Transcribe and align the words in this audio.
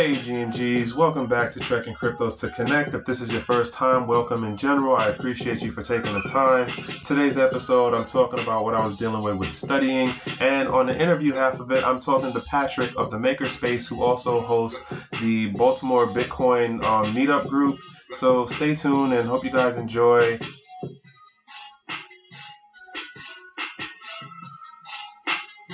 Hey 0.00 0.14
G&Gs, 0.14 0.94
welcome 0.94 1.26
back 1.26 1.52
to 1.52 1.60
Trekking 1.60 1.94
Cryptos 1.94 2.40
to 2.40 2.48
Connect. 2.52 2.94
If 2.94 3.04
this 3.04 3.20
is 3.20 3.28
your 3.28 3.42
first 3.42 3.70
time, 3.70 4.06
welcome 4.06 4.44
in 4.44 4.56
general. 4.56 4.96
I 4.96 5.08
appreciate 5.08 5.60
you 5.60 5.72
for 5.72 5.82
taking 5.82 6.14
the 6.14 6.22
time. 6.22 6.70
Today's 7.04 7.36
episode, 7.36 7.92
I'm 7.92 8.06
talking 8.06 8.38
about 8.38 8.64
what 8.64 8.72
I 8.72 8.82
was 8.86 8.96
dealing 8.96 9.22
with 9.22 9.36
with 9.36 9.52
studying, 9.52 10.14
and 10.40 10.68
on 10.68 10.86
the 10.86 10.98
interview 10.98 11.34
half 11.34 11.60
of 11.60 11.70
it, 11.70 11.84
I'm 11.84 12.00
talking 12.00 12.32
to 12.32 12.40
Patrick 12.40 12.92
of 12.96 13.10
the 13.10 13.18
Makerspace, 13.18 13.84
who 13.84 14.02
also 14.02 14.40
hosts 14.40 14.80
the 15.20 15.48
Baltimore 15.48 16.06
Bitcoin 16.06 16.82
um, 16.82 17.14
meetup 17.14 17.46
group. 17.50 17.78
So 18.16 18.46
stay 18.56 18.74
tuned 18.74 19.12
and 19.12 19.28
hope 19.28 19.44
you 19.44 19.50
guys 19.50 19.76
enjoy. 19.76 20.38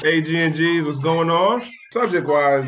Hey 0.02 0.20
G&Gs, 0.20 0.84
what's 0.84 0.98
going 0.98 1.30
on? 1.30 1.62
Subject-wise, 1.92 2.66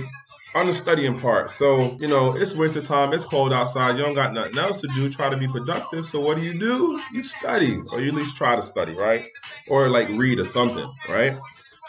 on 0.59 0.67
the 0.67 0.75
studying 0.75 1.21
part. 1.21 1.53
So, 1.53 1.97
you 2.01 2.09
know, 2.09 2.37
it's 2.37 2.53
winter 2.53 2.83
time, 2.83 3.13
it's 3.13 3.25
cold 3.25 3.53
outside, 3.53 3.97
you 3.97 4.05
don't 4.05 4.15
got 4.15 4.35
nothing 4.35 4.59
else 4.59 4.81
to 4.81 4.89
do, 4.89 5.09
try 5.13 5.31
to 5.31 5.37
be 5.37 5.47
productive. 5.47 6.05
So 6.07 6.19
what 6.19 6.37
do 6.37 6.43
you 6.43 6.59
do? 6.59 7.01
You 7.13 7.23
study, 7.23 7.81
or 7.93 8.01
you 8.01 8.09
at 8.09 8.15
least 8.15 8.37
try 8.37 8.57
to 8.57 8.67
study, 8.67 8.93
right? 8.95 9.27
Or 9.69 9.89
like 9.89 10.09
read 10.09 10.41
or 10.41 10.49
something, 10.49 10.93
right? 11.09 11.39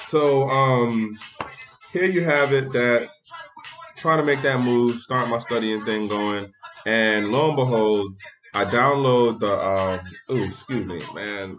So 0.10 0.50
um 0.50 1.18
here 1.92 2.06
you 2.06 2.24
have 2.24 2.54
it 2.54 2.72
that 2.74 3.10
trying 3.98 4.20
to 4.20 4.24
make 4.24 4.44
that 4.44 4.60
move, 4.60 5.02
start 5.02 5.30
my 5.30 5.40
studying 5.40 5.84
thing 5.84 6.08
going, 6.08 6.52
and 6.86 7.30
lo 7.30 7.48
and 7.48 7.56
behold, 7.56 8.16
I 8.54 8.66
download 8.66 9.40
the 9.40 9.52
um 9.52 10.00
oh 10.30 10.44
excuse 10.44 10.86
me, 10.86 11.02
man. 11.16 11.58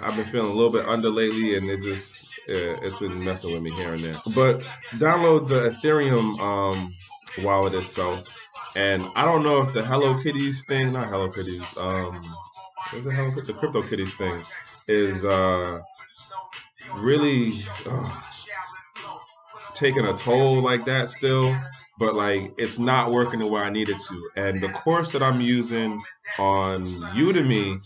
I've 0.00 0.16
been 0.16 0.30
feeling 0.32 0.50
a 0.50 0.54
little 0.54 0.72
bit 0.72 0.86
under 0.88 1.10
lately 1.10 1.56
and 1.56 1.68
it 1.68 1.82
just 1.82 2.10
it's 2.48 2.96
been 2.98 3.22
messing 3.24 3.52
with 3.52 3.62
me 3.62 3.70
here 3.72 3.94
and 3.94 4.02
there. 4.02 4.20
But 4.34 4.60
download 4.98 5.48
the 5.48 5.76
Ethereum 5.76 6.38
um, 6.40 6.94
wallet 7.42 7.74
itself, 7.74 8.26
and 8.74 9.04
I 9.14 9.24
don't 9.24 9.42
know 9.42 9.62
if 9.62 9.74
the 9.74 9.84
Hello 9.84 10.22
Kitties 10.22 10.62
thing, 10.68 10.92
not 10.92 11.08
Hello 11.08 11.30
Kitties, 11.30 11.62
um, 11.76 12.22
it 12.92 13.02
Hello 13.04 13.34
the 13.46 13.52
Crypto 13.54 13.88
Kitties 13.88 14.12
thing, 14.18 14.42
is 14.88 15.24
uh, 15.24 15.80
really 16.96 17.64
uh, 17.86 18.20
taking 19.74 20.04
a 20.04 20.16
toll 20.18 20.62
like 20.62 20.84
that 20.86 21.10
still. 21.10 21.58
But 21.98 22.14
like 22.14 22.52
it's 22.58 22.78
not 22.78 23.10
working 23.10 23.40
the 23.40 23.46
way 23.46 23.62
I 23.62 23.70
needed 23.70 23.96
to. 23.96 24.30
And 24.36 24.62
the 24.62 24.68
course 24.68 25.12
that 25.12 25.22
I'm 25.22 25.40
using 25.40 25.98
on 26.38 26.84
Udemy, 27.16 27.80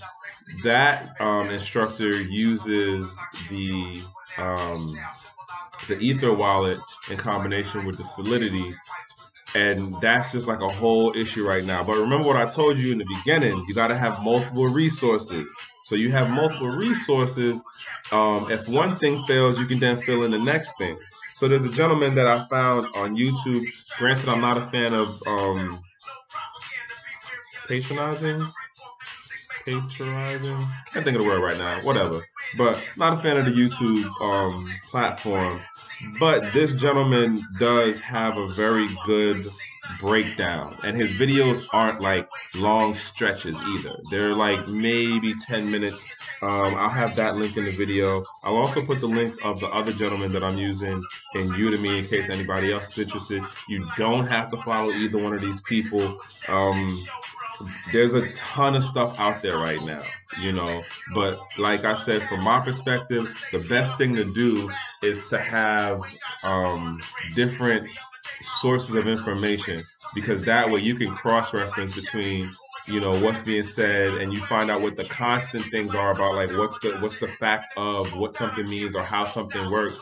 that 0.65 1.21
um, 1.21 1.51
instructor 1.51 2.21
uses 2.21 3.11
the 3.49 4.03
um, 4.39 4.99
the 5.89 5.99
Ether 5.99 6.35
wallet 6.35 6.79
in 7.11 7.17
combination 7.17 7.87
with 7.87 7.97
the 7.97 8.05
Solidity. 8.15 8.75
And 9.55 9.97
that's 10.01 10.31
just 10.31 10.47
like 10.47 10.61
a 10.61 10.69
whole 10.69 11.13
issue 11.17 11.45
right 11.45 11.65
now. 11.65 11.83
But 11.83 11.95
remember 11.95 12.27
what 12.29 12.37
I 12.37 12.49
told 12.49 12.79
you 12.79 12.93
in 12.93 12.99
the 12.99 13.07
beginning 13.17 13.65
you 13.67 13.75
got 13.75 13.89
to 13.89 13.99
have 13.99 14.21
multiple 14.23 14.67
resources. 14.69 15.49
So 15.87 15.97
you 15.97 16.13
have 16.13 16.31
multiple 16.31 16.69
resources. 16.69 17.57
Um, 18.13 18.49
if 18.51 18.69
one 18.69 18.97
thing 18.97 19.25
fails, 19.27 19.59
you 19.59 19.67
can 19.67 19.81
then 19.81 20.01
fill 20.03 20.23
in 20.23 20.31
the 20.31 20.39
next 20.39 20.71
thing. 20.79 20.97
So 21.39 21.49
there's 21.49 21.65
a 21.65 21.73
gentleman 21.73 22.15
that 22.15 22.29
I 22.29 22.47
found 22.49 22.87
on 22.95 23.17
YouTube. 23.17 23.65
Granted, 23.99 24.29
I'm 24.29 24.41
not 24.41 24.57
a 24.57 24.71
fan 24.71 24.95
of 24.95 25.09
um, 25.27 25.83
patronizing 27.67 28.47
patronizing. 29.65 30.69
Can't 30.93 31.05
think 31.05 31.17
of 31.17 31.23
the 31.23 31.29
word 31.29 31.43
right 31.43 31.59
now. 31.59 31.83
Whatever. 31.83 32.25
But 32.57 32.77
not 32.97 33.19
a 33.19 33.23
fan 33.23 33.37
of 33.37 33.45
the 33.45 33.53
YouTube 33.53 34.09
um, 34.21 34.73
platform. 34.91 35.61
But 36.19 36.53
this 36.55 36.73
gentleman 36.81 37.47
does 37.59 37.99
have 38.01 38.37
a 38.37 38.55
very 38.55 38.89
good 39.07 39.47
breakdown, 40.01 40.77
and 40.83 41.01
his 41.01 41.11
videos 41.13 41.65
aren't 41.73 42.01
like 42.01 42.29
long 42.55 42.97
stretches 43.13 43.57
either. 43.57 43.97
They're 44.11 44.35
like 44.35 44.69
maybe 44.69 45.35
10 45.49 45.71
minutes. 45.71 45.97
Um, 46.43 46.75
I'll 46.77 46.91
have 46.91 47.17
that 47.17 47.37
link 47.37 47.57
in 47.57 47.65
the 47.65 47.77
video. 47.77 48.25
I'll 48.45 48.57
also 48.57 48.85
put 48.85 49.01
the 49.01 49.07
link 49.07 49.35
of 49.45 49.61
the 49.61 49.67
other 49.67 49.93
gentleman 49.93 50.33
that 50.33 50.43
I'm 50.43 50.59
using 50.59 51.03
in 51.35 51.49
Udemy 51.51 52.03
in 52.03 52.09
case 52.09 52.29
anybody 52.31 52.73
else 52.73 52.85
is 52.93 52.99
interested. 52.99 53.43
You 53.69 53.87
don't 53.99 54.27
have 54.27 54.51
to 54.51 54.63
follow 54.65 54.91
either 54.93 55.19
one 55.19 55.35
of 55.35 55.41
these 55.41 55.61
people. 55.69 56.21
Um, 56.49 57.07
there's 57.93 58.15
a 58.15 58.31
ton 58.33 58.75
of 58.75 58.85
stuff 58.85 59.15
out 59.19 59.43
there 59.43 59.59
right 59.59 59.83
now, 59.83 60.03
you 60.41 60.53
know. 60.53 60.83
But 61.15 61.39
like 61.59 61.85
I 61.85 62.03
said, 62.05 62.29
from 62.29 62.43
my 62.43 62.61
perspective, 62.61 63.29
the 63.53 63.61
best 63.61 63.97
thing 63.99 64.15
to 64.15 64.25
do 64.33 64.71
is 65.03 65.19
to 65.31 65.39
have 65.39 66.01
um, 66.43 67.01
different 67.35 67.89
sources 68.61 68.95
of 68.95 69.07
information 69.07 69.85
because 70.15 70.45
that 70.45 70.71
way 70.71 70.81
you 70.81 70.97
can 70.97 71.15
cross 71.15 71.53
reference 71.53 71.95
between 71.95 72.51
you 72.87 73.01
know 73.01 73.21
what's 73.21 73.43
being 73.43 73.63
said 73.63 74.15
and 74.15 74.33
you 74.33 74.45
find 74.47 74.71
out 74.71 74.81
what 74.81 74.97
the 74.97 75.05
constant 75.05 75.65
things 75.71 75.95
are 75.95 76.13
about 76.13 76.35
like 76.35 76.51
what's 76.57 76.79
the 76.81 76.97
what's 77.01 77.19
the 77.21 77.29
fact 77.39 77.67
of 77.77 78.07
what 78.15 78.35
something 78.37 78.69
means 78.69 78.95
or 78.97 79.03
how 79.03 79.31
something 79.33 79.71
works 79.71 79.97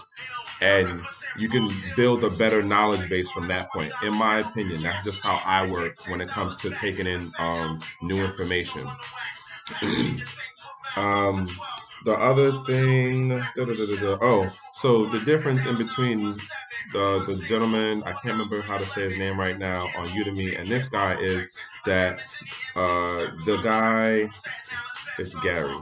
and 0.60 1.02
you 1.38 1.48
can 1.48 1.70
build 1.96 2.24
a 2.24 2.30
better 2.30 2.62
knowledge 2.62 3.08
base 3.08 3.28
from 3.34 3.48
that 3.48 3.70
point. 3.70 3.92
In 4.02 4.14
my 4.14 4.40
opinion, 4.40 4.82
that's 4.82 5.04
just 5.04 5.20
how 5.20 5.40
I 5.44 5.70
work 5.70 5.96
when 6.08 6.20
it 6.20 6.28
comes 6.28 6.56
to 6.58 6.70
taking 6.80 7.06
in 7.06 7.32
um, 7.38 7.80
new 8.02 8.24
information. 8.24 8.86
um, 10.96 11.48
the 12.04 12.12
other 12.12 12.52
thing, 12.66 13.28
da, 13.28 13.64
da, 13.64 13.74
da, 13.74 14.18
oh, 14.22 14.50
so 14.80 15.06
the 15.10 15.20
difference 15.20 15.60
in 15.66 15.76
between 15.76 16.38
the 16.92 17.24
the 17.26 17.44
gentleman, 17.48 18.02
I 18.04 18.12
can't 18.12 18.38
remember 18.38 18.62
how 18.62 18.78
to 18.78 18.86
say 18.94 19.08
his 19.10 19.18
name 19.18 19.38
right 19.38 19.58
now 19.58 19.86
on 19.96 20.06
Udemy, 20.08 20.58
and 20.58 20.70
this 20.70 20.88
guy 20.88 21.20
is 21.20 21.46
that 21.86 22.18
uh, 22.76 23.26
the 23.44 23.60
guy 23.62 24.30
is 25.18 25.34
Gary. 25.42 25.76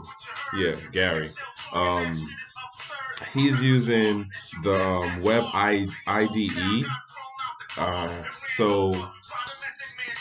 Yeah, 0.56 0.76
Gary. 0.92 1.30
Um, 1.72 2.28
he's 3.32 3.58
using 3.60 4.28
the 4.62 4.74
um, 4.74 5.22
web 5.22 5.44
I, 5.52 5.86
IDE. 6.06 6.84
Uh, 7.76 8.22
so 8.56 9.08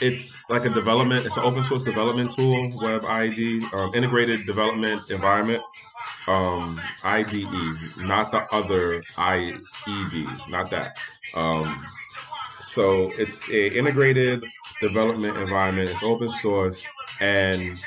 it's 0.01 0.33
like 0.49 0.65
a 0.65 0.69
development, 0.69 1.25
it's 1.25 1.37
an 1.37 1.43
open 1.43 1.63
source 1.63 1.83
development 1.83 2.35
tool, 2.35 2.71
web 2.81 3.05
IDE, 3.05 3.63
um, 3.73 3.93
integrated 3.95 4.45
development 4.45 5.09
environment. 5.09 5.63
Um, 6.27 6.81
IDE, 7.03 7.43
not 7.97 8.31
the 8.31 8.39
other 8.51 9.03
IED, 9.15 10.49
not 10.49 10.71
that. 10.71 10.97
Um, 11.35 11.85
so 12.73 13.11
it's 13.17 13.37
a 13.49 13.77
integrated 13.77 14.43
development 14.81 15.37
environment. 15.37 15.89
It's 15.89 16.03
open 16.03 16.31
source, 16.41 16.77
and 17.19 17.77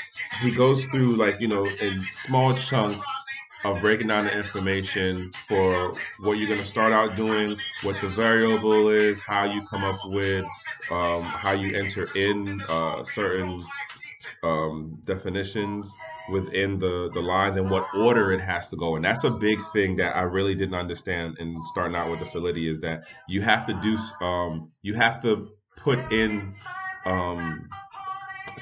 he 0.41 0.55
goes 0.55 0.85
through 0.87 1.17
like 1.17 1.41
you 1.41 1.49
know 1.49 1.67
in 1.67 2.07
small 2.27 2.57
chunks 2.57 3.05
of 3.75 3.81
breaking 3.83 4.09
down 4.09 4.25
the 4.25 4.33
information 4.33 5.31
for 5.47 5.95
what 6.21 6.39
you're 6.39 6.49
going 6.49 6.63
to 6.63 6.71
start 6.71 6.93
out 6.93 7.17
doing, 7.17 7.57
what 7.83 7.97
the 8.01 8.09
variable 8.09 8.89
is, 8.91 9.19
how 9.21 9.45
you 9.45 9.61
come 9.69 9.85
up 9.85 9.99
with, 10.07 10.45
um, 10.91 11.23
how 11.23 11.53
you 11.53 11.77
enter 11.77 12.05
in 12.17 12.61
uh, 12.69 13.05
certain 13.15 13.65
um, 14.43 14.99
definitions 15.05 15.91
within 16.31 16.79
the, 16.79 17.11
the 17.15 17.21
lines 17.21 17.57
and 17.57 17.71
what 17.71 17.85
order 17.97 18.33
it 18.33 18.41
has 18.41 18.69
to 18.69 18.77
go 18.77 18.97
in. 18.97 19.03
That's 19.03 19.25
a 19.25 19.31
big 19.31 19.59
thing 19.73 19.97
that 19.97 20.15
I 20.15 20.23
really 20.23 20.55
didn't 20.55 20.75
understand 20.75 21.37
in 21.39 21.61
starting 21.73 21.97
out 21.97 22.11
with 22.11 22.21
the 22.21 22.27
Solidity 22.31 22.71
is 22.71 22.81
that 22.83 23.03
you 23.29 23.43
have 23.43 23.67
to 23.67 23.75
do, 23.83 24.25
um, 24.25 24.71
you 24.83 24.95
have 24.95 25.23
to 25.23 25.49
put 25.77 25.99
in 26.13 26.55
um, 27.07 27.69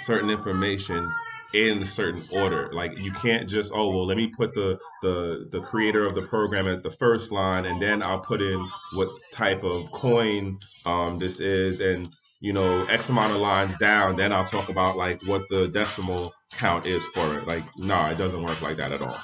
certain 0.05 0.31
information 0.31 1.11
in 1.55 1.87
certain 1.87 2.23
order. 2.33 2.71
Like 2.73 2.93
you 2.99 3.12
can't 3.12 3.49
just 3.49 3.73
oh 3.75 3.89
well 3.89 4.07
let 4.07 4.17
me 4.17 4.33
put 4.37 4.55
the 4.55 4.79
the 5.03 5.49
the 5.53 5.61
creator 5.61 6.07
of 6.07 6.15
the 6.15 6.23
program 6.23 6.67
at 6.67 6.83
the 6.83 6.91
first 6.99 7.31
line 7.31 7.67
and 7.67 7.81
then 7.81 8.03
I'll 8.03 8.21
put 8.21 8.41
in 8.41 8.69
what 8.95 9.09
type 9.33 9.63
of 9.63 9.91
coin 9.93 10.59
um 10.84 11.19
this 11.19 11.41
is 11.41 11.81
and 11.81 12.15
you 12.41 12.53
know 12.53 12.84
X 12.87 13.09
amount 13.09 13.33
of 13.33 13.41
lines 13.41 13.77
down 13.78 14.16
then 14.16 14.33
I'll 14.33 14.47
talk 14.47 14.69
about 14.69 14.97
like 14.97 15.21
what 15.27 15.43
the 15.51 15.69
decimal 15.69 16.33
count 16.53 16.87
is 16.87 17.03
for 17.15 17.39
it. 17.39 17.47
Like 17.47 17.65
nah, 17.77 18.10
it 18.10 18.16
doesn't 18.16 18.43
work 18.43 18.60
like 18.60 18.77
that 18.78 18.93
at 18.93 19.03
all. 19.03 19.19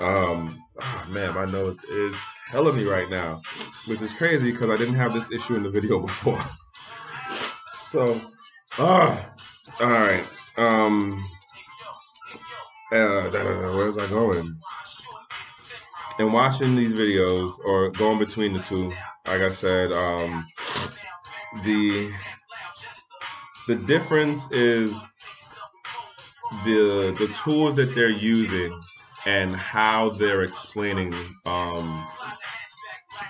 Um 0.00 0.62
oh, 0.80 1.04
man, 1.08 1.34
my 1.34 1.46
nose 1.46 1.78
is 1.90 2.14
telling 2.50 2.76
me 2.76 2.84
right 2.84 3.10
now, 3.10 3.40
which 3.86 4.00
is 4.02 4.12
crazy 4.12 4.52
because 4.52 4.70
I 4.70 4.76
didn't 4.76 4.94
have 4.96 5.12
this 5.12 5.26
issue 5.32 5.56
in 5.56 5.62
the 5.62 5.70
video 5.70 6.00
before. 6.06 6.44
So, 7.92 8.20
ah, 8.78 9.32
all 9.80 9.90
right. 9.90 10.26
Um, 10.56 11.28
uh, 12.92 13.30
where's 13.74 13.98
I 13.98 14.08
going? 14.08 14.58
And 16.18 16.32
watching 16.32 16.76
these 16.76 16.92
videos 16.92 17.52
or 17.64 17.90
going 17.90 18.18
between 18.18 18.54
the 18.54 18.62
two, 18.62 18.92
like 19.26 19.42
I 19.42 19.54
said, 19.54 19.92
um, 19.92 20.46
the 21.64 22.10
the 23.68 23.74
difference 23.74 24.40
is 24.50 24.90
the 26.64 27.14
the 27.18 27.34
tools 27.44 27.76
that 27.76 27.94
they're 27.94 28.08
using 28.08 28.80
and 29.26 29.54
how 29.56 30.10
they're 30.18 30.44
explaining 30.44 31.12
um, 31.44 32.06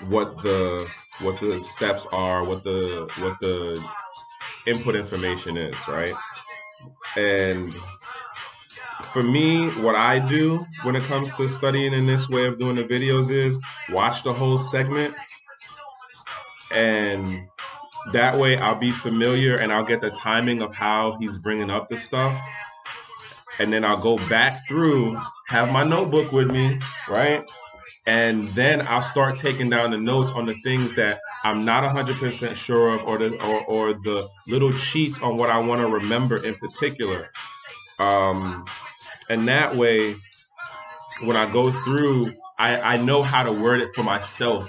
what 0.08 0.36
the 0.42 0.86
what 1.22 1.40
the 1.40 1.64
steps 1.74 2.06
are, 2.12 2.44
what 2.44 2.62
the 2.62 3.08
what 3.18 3.36
the 3.40 3.82
input 4.66 4.94
information 4.94 5.56
is, 5.56 5.74
right? 5.88 6.14
And 7.16 7.74
for 9.12 9.22
me, 9.22 9.68
what 9.82 9.94
I 9.94 10.18
do 10.18 10.64
when 10.84 10.96
it 10.96 11.06
comes 11.08 11.30
to 11.36 11.54
studying 11.56 11.92
in 11.94 12.06
this 12.06 12.28
way 12.28 12.46
of 12.46 12.58
doing 12.58 12.76
the 12.76 12.82
videos 12.82 13.30
is 13.30 13.56
watch 13.90 14.22
the 14.24 14.32
whole 14.32 14.68
segment 14.70 15.14
and 16.70 17.48
that 18.12 18.38
way 18.38 18.56
I'll 18.56 18.78
be 18.78 18.92
familiar 19.02 19.56
and 19.56 19.72
I'll 19.72 19.84
get 19.84 20.00
the 20.00 20.10
timing 20.10 20.62
of 20.62 20.74
how 20.74 21.16
he's 21.20 21.38
bringing 21.38 21.70
up 21.70 21.88
the 21.88 21.98
stuff. 22.06 22.38
And 23.58 23.72
then 23.72 23.84
I'll 23.84 24.00
go 24.00 24.16
back 24.28 24.68
through, 24.68 25.18
have 25.48 25.70
my 25.70 25.82
notebook 25.82 26.30
with 26.30 26.48
me, 26.48 26.78
right? 27.08 27.44
And 28.06 28.54
then 28.54 28.86
I'll 28.86 29.08
start 29.10 29.38
taking 29.38 29.70
down 29.70 29.90
the 29.90 29.98
notes 29.98 30.30
on 30.34 30.46
the 30.46 30.54
things 30.62 30.94
that 30.96 31.18
I'm 31.46 31.64
not 31.64 31.84
100% 31.84 32.56
sure 32.56 32.94
of 32.94 33.06
or 33.06 33.18
the, 33.18 33.36
or, 33.40 33.64
or 33.66 33.92
the 33.94 34.28
little 34.48 34.76
cheats 34.90 35.16
on 35.22 35.36
what 35.36 35.48
I 35.48 35.58
want 35.58 35.80
to 35.80 35.86
remember 35.86 36.44
in 36.44 36.56
particular. 36.56 37.28
Um, 38.00 38.64
and 39.28 39.46
that 39.46 39.76
way, 39.76 40.16
when 41.22 41.36
I 41.36 41.52
go 41.52 41.70
through, 41.84 42.32
I, 42.58 42.76
I 42.80 42.96
know 42.96 43.22
how 43.22 43.44
to 43.44 43.52
word 43.52 43.80
it 43.80 43.90
for 43.94 44.02
myself 44.02 44.68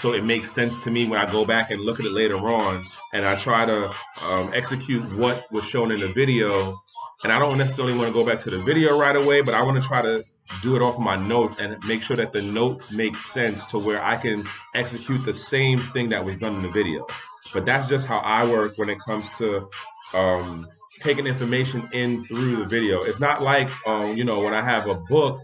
so 0.00 0.12
it 0.12 0.24
makes 0.24 0.52
sense 0.52 0.76
to 0.84 0.90
me 0.90 1.06
when 1.06 1.18
I 1.18 1.30
go 1.30 1.44
back 1.44 1.70
and 1.70 1.80
look 1.80 2.00
at 2.00 2.06
it 2.06 2.12
later 2.12 2.36
on 2.36 2.84
and 3.12 3.26
I 3.26 3.40
try 3.42 3.64
to 3.66 3.90
um, 4.22 4.52
execute 4.54 5.04
what 5.18 5.44
was 5.52 5.64
shown 5.64 5.90
in 5.90 6.00
the 6.00 6.12
video. 6.12 6.76
And 7.24 7.32
I 7.32 7.38
don't 7.38 7.58
necessarily 7.58 7.94
want 7.94 8.08
to 8.08 8.12
go 8.12 8.26
back 8.26 8.42
to 8.44 8.50
the 8.50 8.62
video 8.62 8.98
right 8.98 9.16
away, 9.16 9.42
but 9.42 9.54
I 9.54 9.62
want 9.62 9.80
to 9.82 9.86
try 9.86 10.02
to 10.02 10.22
do 10.62 10.76
it 10.76 10.82
off 10.82 10.94
of 10.94 11.00
my 11.00 11.16
notes 11.16 11.56
and 11.58 11.76
make 11.84 12.02
sure 12.02 12.16
that 12.16 12.32
the 12.32 12.42
notes 12.42 12.90
make 12.90 13.16
sense 13.32 13.64
to 13.66 13.78
where 13.78 14.02
I 14.02 14.16
can 14.16 14.46
execute 14.74 15.24
the 15.24 15.32
same 15.32 15.88
thing 15.92 16.08
that 16.10 16.24
was 16.24 16.36
done 16.36 16.56
in 16.56 16.62
the 16.62 16.70
video. 16.70 17.06
But 17.52 17.64
that's 17.64 17.88
just 17.88 18.06
how 18.06 18.18
I 18.18 18.44
work 18.44 18.76
when 18.76 18.88
it 18.88 18.98
comes 19.04 19.26
to 19.38 19.68
um, 20.14 20.68
taking 21.02 21.26
information 21.26 21.88
in 21.92 22.26
through 22.26 22.56
the 22.56 22.64
video. 22.66 23.02
It's 23.02 23.20
not 23.20 23.42
like, 23.42 23.68
um, 23.86 24.16
you 24.16 24.24
know, 24.24 24.40
when 24.40 24.54
I 24.54 24.64
have 24.64 24.88
a 24.88 24.94
book 24.94 25.40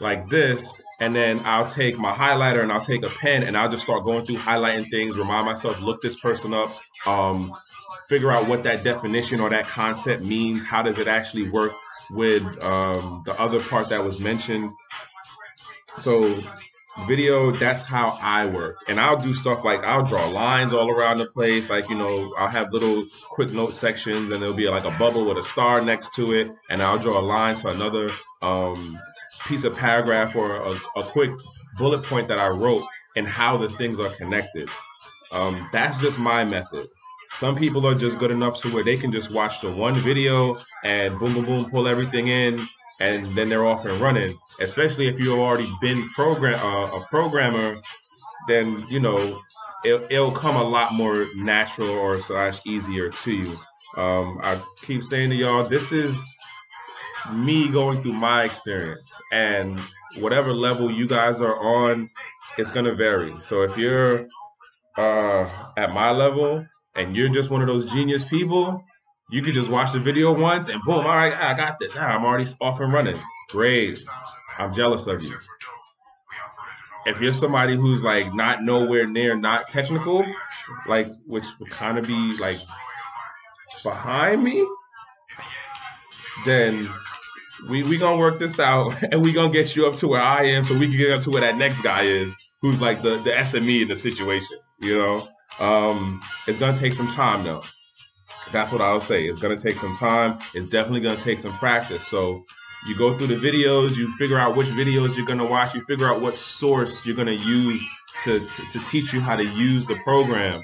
like 0.00 0.28
this 0.28 0.66
and 1.00 1.14
then 1.14 1.40
I'll 1.44 1.68
take 1.68 1.98
my 1.98 2.14
highlighter 2.14 2.62
and 2.62 2.72
I'll 2.72 2.84
take 2.84 3.02
a 3.02 3.10
pen 3.20 3.42
and 3.42 3.56
I'll 3.56 3.70
just 3.70 3.82
start 3.82 4.04
going 4.04 4.24
through 4.26 4.38
highlighting 4.38 4.90
things, 4.90 5.16
remind 5.16 5.46
myself, 5.46 5.78
look 5.80 6.02
this 6.02 6.18
person 6.20 6.54
up, 6.54 6.70
um, 7.06 7.52
figure 8.08 8.32
out 8.32 8.48
what 8.48 8.62
that 8.64 8.84
definition 8.84 9.40
or 9.40 9.50
that 9.50 9.66
concept 9.66 10.22
means. 10.22 10.64
How 10.64 10.82
does 10.82 10.98
it 10.98 11.08
actually 11.08 11.50
work 11.50 11.72
with 12.10 12.42
um, 12.62 13.22
the 13.26 13.32
other 13.40 13.62
part 13.64 13.88
that 13.90 14.02
was 14.02 14.18
mentioned? 14.20 14.70
So 16.00 16.40
video 17.06 17.54
that's 17.58 17.82
how 17.82 18.16
i 18.22 18.46
work 18.46 18.74
and 18.88 18.98
i'll 18.98 19.20
do 19.20 19.34
stuff 19.34 19.62
like 19.62 19.80
i'll 19.80 20.06
draw 20.06 20.26
lines 20.30 20.72
all 20.72 20.90
around 20.90 21.18
the 21.18 21.26
place 21.26 21.68
like 21.68 21.86
you 21.90 21.94
know 21.94 22.34
i'll 22.38 22.48
have 22.48 22.72
little 22.72 23.06
quick 23.28 23.50
note 23.50 23.74
sections 23.74 24.32
and 24.32 24.40
there'll 24.40 24.56
be 24.56 24.66
like 24.66 24.84
a 24.84 24.98
bubble 24.98 25.28
with 25.28 25.36
a 25.36 25.46
star 25.50 25.82
next 25.82 26.08
to 26.16 26.32
it 26.32 26.48
and 26.70 26.82
i'll 26.82 26.98
draw 26.98 27.20
a 27.20 27.26
line 27.26 27.54
to 27.54 27.68
another 27.68 28.08
um, 28.40 28.98
piece 29.46 29.64
of 29.64 29.74
paragraph 29.74 30.34
or 30.34 30.56
a, 30.56 30.80
a 30.96 31.12
quick 31.12 31.30
bullet 31.78 32.04
point 32.04 32.28
that 32.28 32.38
I 32.38 32.48
wrote 32.48 32.84
and 33.16 33.26
how 33.26 33.56
the 33.56 33.68
things 33.76 33.98
are 33.98 34.14
connected. 34.16 34.68
Um, 35.32 35.68
that's 35.72 35.98
just 36.00 36.18
my 36.18 36.44
method. 36.44 36.88
Some 37.40 37.56
people 37.56 37.86
are 37.86 37.94
just 37.94 38.18
good 38.18 38.30
enough 38.30 38.60
to 38.62 38.72
where 38.72 38.84
they 38.84 38.96
can 38.96 39.12
just 39.12 39.30
watch 39.32 39.60
the 39.60 39.70
one 39.70 40.02
video 40.02 40.56
and 40.84 41.18
boom, 41.18 41.34
boom, 41.34 41.44
boom, 41.44 41.70
pull 41.70 41.86
everything 41.86 42.28
in, 42.28 42.66
and 43.00 43.36
then 43.36 43.48
they're 43.48 43.66
off 43.66 43.84
and 43.84 44.00
running. 44.00 44.38
Especially 44.60 45.06
if 45.08 45.18
you've 45.18 45.38
already 45.38 45.70
been 45.80 46.08
program 46.14 46.58
uh, 46.60 46.96
a 46.98 47.06
programmer, 47.08 47.78
then 48.48 48.86
you 48.88 49.00
know 49.00 49.40
it, 49.84 50.10
it'll 50.10 50.36
come 50.36 50.56
a 50.56 50.62
lot 50.62 50.94
more 50.94 51.26
natural 51.36 51.90
or 51.90 52.22
slash 52.22 52.58
easier 52.66 53.10
to 53.24 53.30
you. 53.30 53.56
Um, 53.96 54.38
I 54.42 54.62
keep 54.86 55.02
saying 55.04 55.30
to 55.30 55.36
y'all, 55.36 55.68
this 55.68 55.90
is 55.92 56.14
me 57.32 57.70
going 57.70 58.02
through 58.02 58.12
my 58.12 58.44
experience 58.44 59.08
and 59.32 59.80
whatever 60.18 60.52
level 60.52 60.90
you 60.90 61.08
guys 61.08 61.40
are 61.40 61.56
on 61.56 62.08
it's 62.58 62.70
to 62.70 62.94
vary 62.94 63.34
so 63.48 63.62
if 63.62 63.76
you're 63.76 64.26
uh, 64.96 65.72
at 65.76 65.90
my 65.90 66.10
level 66.10 66.64
and 66.96 67.14
you're 67.14 67.28
just 67.28 67.50
one 67.50 67.60
of 67.60 67.66
those 67.66 67.90
genius 67.90 68.24
people 68.30 68.82
you 69.30 69.42
can 69.42 69.52
just 69.52 69.68
watch 69.70 69.92
the 69.92 70.00
video 70.00 70.32
once 70.38 70.68
and 70.68 70.80
boom 70.84 70.94
all 70.94 71.16
right 71.16 71.32
i 71.34 71.56
got 71.56 71.78
this. 71.80 71.92
I'm 71.96 72.24
already 72.24 72.50
off 72.60 72.80
and 72.80 72.92
running. 72.92 73.20
Great. 73.50 73.98
I'm 74.58 74.74
jealous 74.74 75.06
of 75.06 75.22
you. 75.22 75.36
If 77.06 77.20
you're 77.20 77.34
somebody 77.34 77.76
who's 77.76 78.02
like 78.02 78.34
not 78.34 78.62
nowhere 78.62 79.06
near 79.06 79.36
not 79.36 79.68
technical 79.68 80.24
like 80.88 81.08
which 81.26 81.44
would 81.60 81.70
kind 81.70 81.98
of 81.98 82.06
be 82.06 82.36
like 82.40 82.58
behind 83.84 84.42
me 84.42 84.66
then 86.44 86.88
we 87.70 87.82
we 87.82 87.98
gonna 87.98 88.18
work 88.18 88.38
this 88.38 88.58
out 88.58 88.92
and 89.10 89.22
we 89.22 89.32
gonna 89.32 89.52
get 89.52 89.74
you 89.74 89.86
up 89.86 89.96
to 90.00 90.08
where 90.08 90.20
I 90.20 90.44
am 90.50 90.64
so 90.64 90.76
we 90.76 90.88
can 90.88 90.96
get 90.96 91.12
up 91.12 91.22
to 91.22 91.30
where 91.30 91.42
that 91.42 91.56
next 91.56 91.80
guy 91.82 92.02
is 92.02 92.32
who's 92.60 92.80
like 92.80 93.02
the 93.02 93.22
the 93.24 93.30
SME 93.30 93.82
in 93.82 93.88
the 93.88 93.96
situation. 93.96 94.58
You 94.80 94.98
know, 94.98 95.28
um, 95.58 96.20
it's 96.46 96.58
gonna 96.58 96.78
take 96.78 96.94
some 96.94 97.08
time 97.08 97.44
though. 97.44 97.62
That's 98.52 98.70
what 98.72 98.80
I'll 98.80 99.00
say. 99.00 99.24
It's 99.24 99.40
gonna 99.40 99.60
take 99.60 99.78
some 99.78 99.96
time. 99.96 100.38
It's 100.54 100.68
definitely 100.70 101.00
gonna 101.00 101.24
take 101.24 101.40
some 101.40 101.56
practice. 101.58 102.02
So 102.08 102.44
you 102.86 102.96
go 102.96 103.16
through 103.16 103.28
the 103.28 103.34
videos, 103.34 103.96
you 103.96 104.14
figure 104.16 104.38
out 104.38 104.56
which 104.56 104.68
videos 104.68 105.16
you're 105.16 105.26
gonna 105.26 105.46
watch, 105.46 105.74
you 105.74 105.82
figure 105.88 106.12
out 106.12 106.20
what 106.20 106.36
source 106.36 106.92
you're 107.04 107.16
gonna 107.16 107.32
use 107.32 107.82
to 108.24 108.40
to, 108.40 108.62
to 108.72 108.84
teach 108.90 109.12
you 109.12 109.20
how 109.20 109.36
to 109.36 109.44
use 109.44 109.86
the 109.86 109.96
program, 110.04 110.62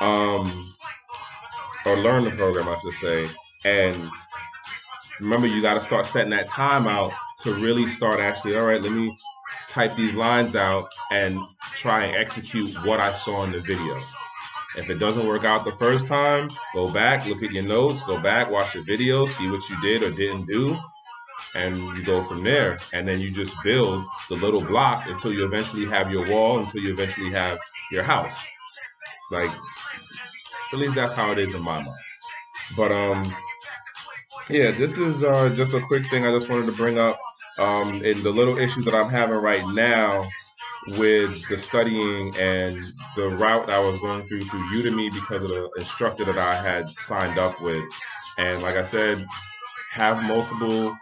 um, 0.00 0.74
or 1.86 1.98
learn 1.98 2.24
the 2.24 2.30
program, 2.30 2.68
I 2.68 2.76
should 2.80 3.00
say, 3.00 3.34
and 3.64 4.10
remember 5.20 5.46
you 5.46 5.62
got 5.62 5.74
to 5.74 5.84
start 5.84 6.06
setting 6.08 6.30
that 6.30 6.48
time 6.48 6.86
out 6.86 7.12
to 7.42 7.54
really 7.54 7.90
start 7.94 8.20
actually 8.20 8.56
all 8.56 8.66
right 8.66 8.82
let 8.82 8.92
me 8.92 9.16
type 9.70 9.96
these 9.96 10.14
lines 10.14 10.54
out 10.56 10.88
and 11.10 11.38
try 11.80 12.04
and 12.04 12.16
execute 12.16 12.74
what 12.84 13.00
i 13.00 13.16
saw 13.24 13.44
in 13.44 13.52
the 13.52 13.60
video 13.60 14.00
if 14.76 14.90
it 14.90 14.94
doesn't 14.94 15.26
work 15.26 15.44
out 15.44 15.64
the 15.64 15.76
first 15.78 16.06
time 16.06 16.50
go 16.74 16.92
back 16.92 17.26
look 17.26 17.42
at 17.42 17.52
your 17.52 17.62
notes 17.62 18.00
go 18.06 18.20
back 18.22 18.50
watch 18.50 18.72
the 18.74 18.82
video 18.82 19.26
see 19.26 19.48
what 19.48 19.60
you 19.68 19.80
did 19.82 20.02
or 20.02 20.10
didn't 20.10 20.46
do 20.46 20.76
and 21.54 21.76
you 21.76 22.04
go 22.04 22.26
from 22.28 22.42
there. 22.42 22.78
And 22.92 23.06
then 23.06 23.20
you 23.20 23.30
just 23.30 23.52
build 23.62 24.04
the 24.28 24.34
little 24.34 24.64
blocks 24.64 25.08
until 25.08 25.32
you 25.32 25.44
eventually 25.46 25.86
have 25.86 26.10
your 26.10 26.28
wall 26.28 26.60
until 26.60 26.80
you 26.80 26.92
eventually 26.92 27.32
have 27.32 27.58
your 27.90 28.02
house. 28.02 28.32
Like 29.30 29.50
at 30.72 30.78
least 30.78 30.94
that's 30.94 31.14
how 31.14 31.32
it 31.32 31.38
is 31.38 31.54
in 31.54 31.62
my 31.62 31.82
mind. 31.82 31.98
But 32.76 32.92
um 32.92 33.34
yeah, 34.50 34.76
this 34.76 34.92
is 34.92 35.24
uh, 35.24 35.54
just 35.56 35.72
a 35.72 35.80
quick 35.86 36.02
thing 36.10 36.26
I 36.26 36.36
just 36.36 36.50
wanted 36.50 36.66
to 36.66 36.76
bring 36.76 36.98
up. 36.98 37.18
Um, 37.56 38.02
in 38.04 38.24
the 38.24 38.30
little 38.30 38.58
issues 38.58 38.84
that 38.84 38.96
I'm 38.96 39.08
having 39.08 39.36
right 39.36 39.64
now 39.74 40.28
with 40.88 41.48
the 41.48 41.58
studying 41.66 42.36
and 42.36 42.78
the 43.16 43.28
route 43.28 43.70
I 43.70 43.78
was 43.78 43.98
going 44.00 44.28
through 44.28 44.44
through 44.48 44.82
Udemy 44.82 45.12
because 45.12 45.42
of 45.42 45.48
the 45.48 45.70
instructor 45.78 46.24
that 46.24 46.38
I 46.38 46.62
had 46.62 46.86
signed 47.06 47.38
up 47.38 47.60
with. 47.62 47.82
And 48.38 48.62
like 48.62 48.76
I 48.76 48.84
said, 48.90 49.26
have 49.92 50.22
multiple 50.22 50.96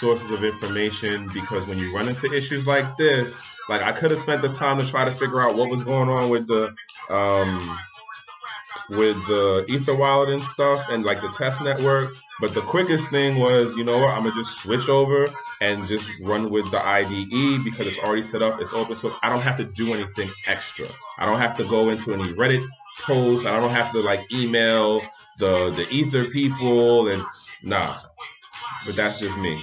sources 0.00 0.30
of 0.30 0.44
information 0.44 1.28
because 1.34 1.66
when 1.66 1.78
you 1.78 1.94
run 1.94 2.08
into 2.08 2.32
issues 2.32 2.66
like 2.66 2.96
this, 2.96 3.32
like 3.68 3.82
I 3.82 3.92
could 3.92 4.10
have 4.10 4.20
spent 4.20 4.42
the 4.42 4.48
time 4.48 4.78
to 4.78 4.88
try 4.90 5.04
to 5.04 5.12
figure 5.12 5.40
out 5.40 5.56
what 5.56 5.68
was 5.68 5.84
going 5.84 6.08
on 6.08 6.30
with 6.30 6.46
the 6.46 6.74
um, 7.10 7.78
with 8.90 9.16
the 9.26 9.66
Ether 9.68 9.94
wallet 9.96 10.28
and 10.28 10.42
stuff 10.54 10.86
and 10.90 11.04
like 11.04 11.20
the 11.20 11.32
test 11.36 11.60
network. 11.62 12.10
But 12.40 12.52
the 12.54 12.62
quickest 12.62 13.08
thing 13.10 13.38
was, 13.38 13.74
you 13.76 13.84
know 13.84 13.98
what, 13.98 14.10
I'm 14.10 14.24
gonna 14.24 14.42
just 14.42 14.58
switch 14.62 14.88
over 14.88 15.28
and 15.60 15.86
just 15.86 16.04
run 16.22 16.50
with 16.50 16.70
the 16.70 16.78
IDE 16.78 17.64
because 17.64 17.86
it's 17.86 17.98
already 17.98 18.22
set 18.24 18.42
up, 18.42 18.60
it's 18.60 18.72
open 18.74 18.94
source. 18.96 19.14
I 19.22 19.30
don't 19.30 19.40
have 19.42 19.56
to 19.56 19.64
do 19.64 19.94
anything 19.94 20.30
extra. 20.46 20.86
I 21.18 21.24
don't 21.24 21.40
have 21.40 21.56
to 21.56 21.64
go 21.64 21.88
into 21.88 22.12
any 22.12 22.34
Reddit 22.34 22.66
posts. 23.04 23.46
I 23.46 23.58
don't 23.58 23.70
have 23.70 23.92
to 23.92 24.00
like 24.00 24.20
email 24.32 25.00
the 25.38 25.72
the 25.76 25.88
Ether 25.88 26.26
people 26.30 27.08
and 27.08 27.22
nah. 27.62 27.98
But 28.84 28.96
that's 28.96 29.18
just 29.18 29.36
me. 29.38 29.62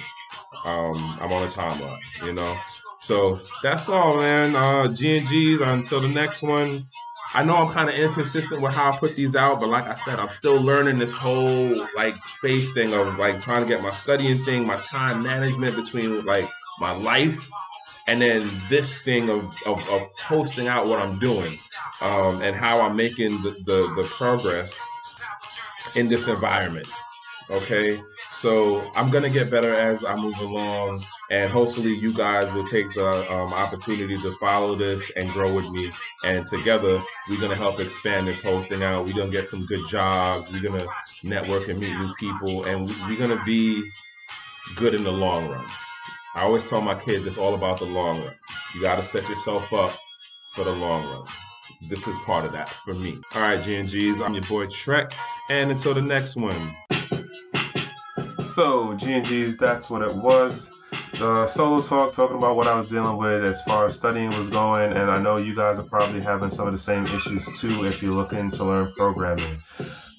Um, 0.65 1.17
I'm 1.19 1.31
on 1.31 1.47
a 1.47 1.51
timeline, 1.51 1.99
you 2.23 2.33
know. 2.33 2.57
So 3.01 3.41
that's 3.61 3.87
all, 3.89 4.17
man. 4.17 4.55
Uh, 4.55 4.93
G 4.93 5.17
and 5.17 5.27
G's 5.27 5.59
until 5.61 6.01
the 6.01 6.07
next 6.07 6.41
one. 6.41 6.87
I 7.33 7.43
know 7.43 7.55
I'm 7.55 7.73
kind 7.73 7.89
of 7.89 7.95
inconsistent 7.95 8.61
with 8.61 8.73
how 8.73 8.93
I 8.93 8.97
put 8.97 9.15
these 9.15 9.35
out, 9.35 9.59
but 9.59 9.69
like 9.69 9.85
I 9.85 9.95
said, 10.05 10.19
I'm 10.19 10.29
still 10.35 10.61
learning 10.61 10.99
this 10.99 11.11
whole 11.11 11.87
like 11.95 12.15
space 12.37 12.69
thing 12.73 12.93
of 12.93 13.17
like 13.17 13.41
trying 13.41 13.67
to 13.67 13.67
get 13.67 13.81
my 13.81 13.95
studying 13.97 14.43
thing, 14.45 14.67
my 14.67 14.79
time 14.81 15.23
management 15.23 15.75
between 15.75 16.23
like 16.25 16.47
my 16.79 16.91
life 16.91 17.39
and 18.07 18.21
then 18.21 18.61
this 18.69 18.87
thing 19.03 19.29
of, 19.29 19.45
of, 19.65 19.79
of 19.87 20.01
posting 20.27 20.67
out 20.67 20.87
what 20.87 20.99
I'm 20.99 21.19
doing 21.19 21.57
um, 22.01 22.41
and 22.41 22.55
how 22.55 22.81
I'm 22.81 22.95
making 22.95 23.41
the, 23.43 23.51
the, 23.65 24.01
the 24.01 24.09
progress 24.17 24.71
in 25.95 26.09
this 26.09 26.27
environment. 26.27 26.87
Okay, 27.49 28.01
so 28.41 28.81
I'm 28.95 29.11
gonna 29.11 29.29
get 29.29 29.49
better 29.49 29.73
as 29.73 30.03
I 30.03 30.15
move 30.15 30.37
along 30.37 31.03
and 31.33 31.51
hopefully 31.51 31.95
you 31.95 32.13
guys 32.13 32.53
will 32.53 32.67
take 32.67 32.85
the 32.93 33.07
um, 33.31 33.53
opportunity 33.53 34.15
to 34.21 34.35
follow 34.39 34.77
this 34.77 35.01
and 35.15 35.31
grow 35.31 35.53
with 35.55 35.65
me. 35.65 35.91
And 36.23 36.45
together, 36.47 37.01
we're 37.27 37.41
gonna 37.41 37.55
help 37.55 37.79
expand 37.79 38.27
this 38.27 38.39
whole 38.41 38.63
thing 38.67 38.83
out. 38.83 39.05
We're 39.05 39.15
gonna 39.15 39.31
get 39.31 39.49
some 39.49 39.65
good 39.65 39.81
jobs. 39.89 40.47
We're 40.51 40.61
gonna 40.61 40.85
network 41.23 41.69
and 41.69 41.79
meet 41.79 41.91
new 41.91 42.13
people, 42.19 42.65
and 42.65 42.87
we're 43.07 43.17
gonna 43.17 43.43
be 43.47 43.83
good 44.75 44.93
in 44.93 45.03
the 45.03 45.11
long 45.11 45.49
run. 45.49 45.65
I 46.35 46.43
always 46.43 46.65
tell 46.65 46.81
my 46.81 47.03
kids 47.03 47.25
it's 47.25 47.39
all 47.39 47.55
about 47.55 47.79
the 47.79 47.85
long 47.85 48.21
run. 48.21 48.35
You 48.75 48.81
gotta 48.81 49.03
set 49.05 49.27
yourself 49.27 49.73
up 49.73 49.97
for 50.53 50.65
the 50.65 50.71
long 50.71 51.07
run. 51.07 51.27
This 51.89 52.05
is 52.05 52.15
part 52.27 52.45
of 52.45 52.51
that 52.51 52.69
for 52.85 52.93
me. 52.93 53.19
All 53.33 53.41
right, 53.41 53.63
G&Gs, 53.63 54.21
I'm 54.21 54.35
your 54.35 54.47
boy 54.47 54.67
Trek, 54.67 55.11
and 55.49 55.71
until 55.71 55.95
the 55.95 56.01
next 56.01 56.35
one. 56.35 56.75
So, 58.53 58.95
G&Gs, 58.99 59.57
that's 59.57 59.89
what 59.89 60.03
it 60.03 60.15
was. 60.15 60.69
The 61.19 61.47
solo 61.47 61.81
talk 61.83 62.13
talking 62.15 62.37
about 62.37 62.55
what 62.55 62.67
I 62.67 62.73
was 62.73 62.89
dealing 62.89 63.17
with 63.17 63.43
as 63.43 63.61
far 63.67 63.85
as 63.85 63.93
studying 63.93 64.29
was 64.31 64.49
going, 64.49 64.93
and 64.93 65.11
I 65.11 65.21
know 65.21 65.37
you 65.37 65.55
guys 65.55 65.77
are 65.77 65.83
probably 65.83 66.21
having 66.21 66.49
some 66.49 66.65
of 66.65 66.73
the 66.73 66.79
same 66.79 67.05
issues 67.05 67.47
too 67.59 67.85
if 67.85 68.01
you're 68.01 68.13
looking 68.13 68.49
to 68.51 68.63
learn 68.63 68.91
programming. 68.97 69.59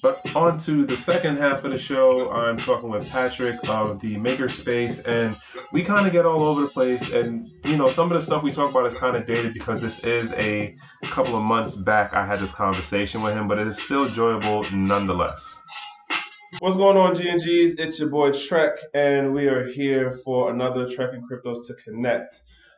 But 0.01 0.21
on 0.35 0.57
to 0.61 0.85
the 0.85 0.95
second 0.97 1.37
half 1.37 1.65
of 1.65 1.71
the 1.71 1.79
show, 1.79 2.31
I'm 2.31 2.57
talking 2.59 2.89
with 2.89 3.07
Patrick 3.07 3.57
of 3.67 3.99
the 3.99 4.15
Makerspace, 4.15 5.05
and 5.05 5.35
we 5.73 5.83
kind 5.83 6.07
of 6.07 6.13
get 6.13 6.25
all 6.25 6.43
over 6.43 6.61
the 6.61 6.67
place. 6.69 7.01
And 7.01 7.49
you 7.65 7.75
know, 7.75 7.91
some 7.91 8.09
of 8.11 8.19
the 8.19 8.25
stuff 8.25 8.41
we 8.41 8.53
talk 8.53 8.71
about 8.71 8.89
is 8.89 8.97
kind 8.97 9.17
of 9.17 9.25
dated 9.27 9.53
because 9.53 9.81
this 9.81 9.99
is 9.99 10.31
a 10.33 10.77
couple 11.05 11.35
of 11.35 11.43
months 11.43 11.75
back 11.75 12.13
I 12.13 12.25
had 12.25 12.39
this 12.39 12.51
conversation 12.51 13.21
with 13.21 13.33
him, 13.33 13.49
but 13.49 13.59
it 13.59 13.67
is 13.67 13.77
still 13.81 14.05
enjoyable 14.05 14.65
nonetheless. 14.71 15.43
What's 16.59 16.77
going 16.77 16.95
on, 16.95 17.15
G&Gs? 17.15 17.75
It's 17.79 17.99
your 17.99 18.07
boy 18.09 18.31
Trek, 18.47 18.77
and 18.93 19.33
we 19.33 19.47
are 19.47 19.67
here 19.67 20.19
for 20.23 20.53
another 20.53 20.87
Trek 20.95 21.09
and 21.11 21.23
Cryptos 21.29 21.67
to 21.67 21.73
Connect. 21.83 22.33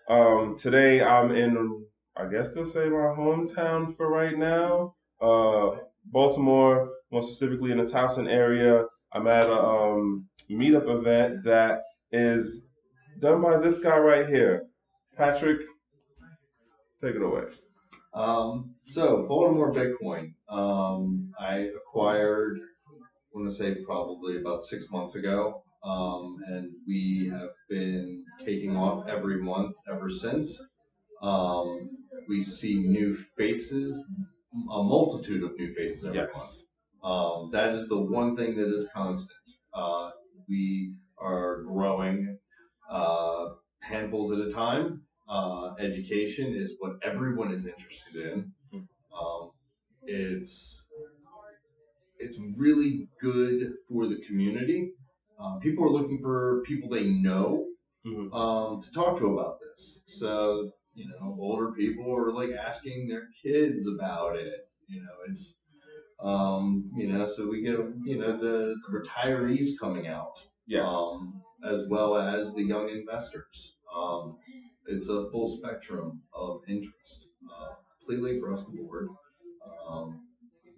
Um, 0.10 0.57
today 0.60 1.01
I'm 1.01 1.31
in, 1.31 1.86
I 2.15 2.25
guess 2.25 2.48
to 2.55 2.65
say 2.72 2.89
my 2.89 3.13
hometown 3.15 3.96
for 3.96 4.10
right 4.10 4.36
now, 4.36 4.96
uh, 5.22 5.77
Baltimore, 6.05 6.89
more 7.12 7.22
specifically 7.24 7.72
in 7.72 7.77
the 7.77 7.91
Towson 7.91 8.27
area. 8.27 8.86
I'm 9.13 9.27
at 9.27 9.46
a 9.46 9.60
um, 9.60 10.27
meetup 10.50 10.89
event 10.89 11.43
that 11.43 11.81
is 12.12 12.63
done 13.22 13.43
by 13.43 13.60
this 13.60 13.79
guy 13.79 13.98
right 13.98 14.27
here. 14.27 14.63
Patrick, 15.15 15.60
take 17.03 17.15
it 17.15 17.22
away. 17.22 17.43
Um, 18.13 18.74
so 18.93 19.25
Baltimore 19.27 19.72
Bitcoin, 19.72 20.34
um, 20.50 21.31
I 21.39 21.69
acquired 21.75 22.60
I 23.38 23.39
want 23.39 23.56
to 23.56 23.58
say 23.63 23.84
probably 23.86 24.38
about 24.38 24.63
six 24.63 24.86
months 24.91 25.13
ago. 25.15 25.62
Um, 25.84 26.38
and 26.48 26.72
we 26.88 27.29
have 27.32 27.50
been 27.70 28.24
taking 28.44 28.75
off 28.75 29.08
every 29.08 29.41
month 29.44 29.75
ever 29.94 30.10
since. 30.10 30.50
Um, 31.22 31.89
we 32.27 32.44
see 32.46 32.75
new 32.79 33.15
faces, 33.38 33.96
a 33.96 34.84
multitude 34.84 35.44
of 35.44 35.51
new 35.58 35.72
faces 35.75 36.03
every 36.03 36.17
Yes. 36.17 36.29
month. 36.36 36.56
Um, 37.03 37.51
that 37.51 37.75
is 37.75 37.88
the 37.89 38.00
one 38.00 38.36
thing 38.36 38.56
that 38.58 38.75
is 38.75 38.88
constant. 38.91 39.29
Uh, 39.72 40.12
we 40.50 40.96
are 41.20 41.62
growing 41.62 42.39
uh, 42.89 43.50
handfuls 43.82 44.32
at 44.32 44.48
a 44.48 44.51
time. 44.51 45.03
Uh, 45.29 45.75
education 45.75 46.56
is 46.56 46.72
what 46.79 46.94
everyone 47.03 47.53
is 47.53 47.65
interested 47.67 48.15
in. 48.34 48.51
Um, 49.13 49.51
it's 50.01 50.82
it's 52.20 52.38
really 52.56 53.08
good 53.22 53.74
for 53.89 54.08
the 54.08 54.20
community. 54.27 54.91
Uh, 55.39 55.58
people 55.60 55.84
are 55.86 55.87
looking 55.98 56.22
for 56.22 56.62
people 56.66 56.89
they 56.89 57.06
know 57.06 57.66
Mhm. 58.06 58.34
um, 58.34 58.82
to 58.84 58.92
talk 58.92 59.20
to 59.20 59.27
about 59.27 59.60
this. 59.60 60.00
So 60.20 60.72
you 60.94 61.08
know, 61.10 61.36
older 61.39 61.72
people 61.74 62.16
are 62.16 62.32
like 62.34 62.51
asking 62.51 63.08
their 63.08 63.27
kids 63.44 63.86
about 63.88 64.36
it. 64.38 64.62
You 64.88 65.01
know, 65.01 65.16
it's 65.27 65.44
um, 66.20 66.89
you 66.96 67.08
know, 67.12 67.32
so 67.36 67.48
we 67.48 67.62
get 67.62 67.77
you 68.06 68.18
know 68.18 68.38
the, 68.38 68.75
the 68.88 69.00
retirees 69.00 69.72
coming 69.80 70.08
out 70.08 70.34
Yes. 70.68 70.84
um, 70.86 71.42
as 71.63 71.82
well 71.89 72.18
as 72.18 72.54
the 72.56 72.63
young 72.63 72.89
investors. 72.89 73.74
Um, 73.96 74.38
it's 74.88 75.08
a 75.10 75.30
full 75.32 75.58
spectrum 75.60 76.22
of 76.34 76.62
interest, 76.68 77.27
uh, 77.51 77.74
completely 78.00 78.38
across 78.38 78.66
the 78.66 78.77
board. 78.82 79.10
Um, 79.89 80.27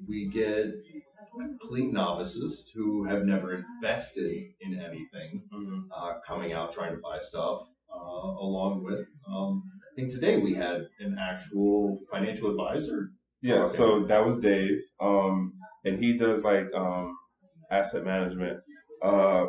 we 0.07 0.29
get 0.29 0.65
complete 1.59 1.91
novices 1.91 2.63
who 2.73 3.03
have 3.05 3.23
never 3.23 3.55
invested 3.55 4.53
in 4.61 4.79
anything 4.79 5.43
Mhm. 5.53 5.88
uh, 5.95 6.13
coming 6.27 6.53
trying 6.73 6.95
to 6.95 7.01
buy 7.01 7.19
stuff, 7.27 7.61
uh, 7.93 7.97
along 7.97 8.83
with, 8.83 9.05
um, 9.27 9.63
I 9.91 9.95
think 9.95 10.11
today 10.11 10.38
we 10.38 10.53
had 10.53 10.88
an 10.99 11.17
actual 11.19 11.99
financial 12.11 12.51
advisor. 12.51 13.09
Yeah, 13.41 13.69
so 13.71 14.05
that 14.07 14.25
was 14.25 14.38
Dave, 14.41 14.77
um, 14.99 15.53
and 15.85 16.03
he 16.03 16.17
does 16.17 16.43
like 16.43 16.65
um, 16.75 17.17
asset 17.71 18.03
management, 18.03 18.59
uh, 19.03 19.45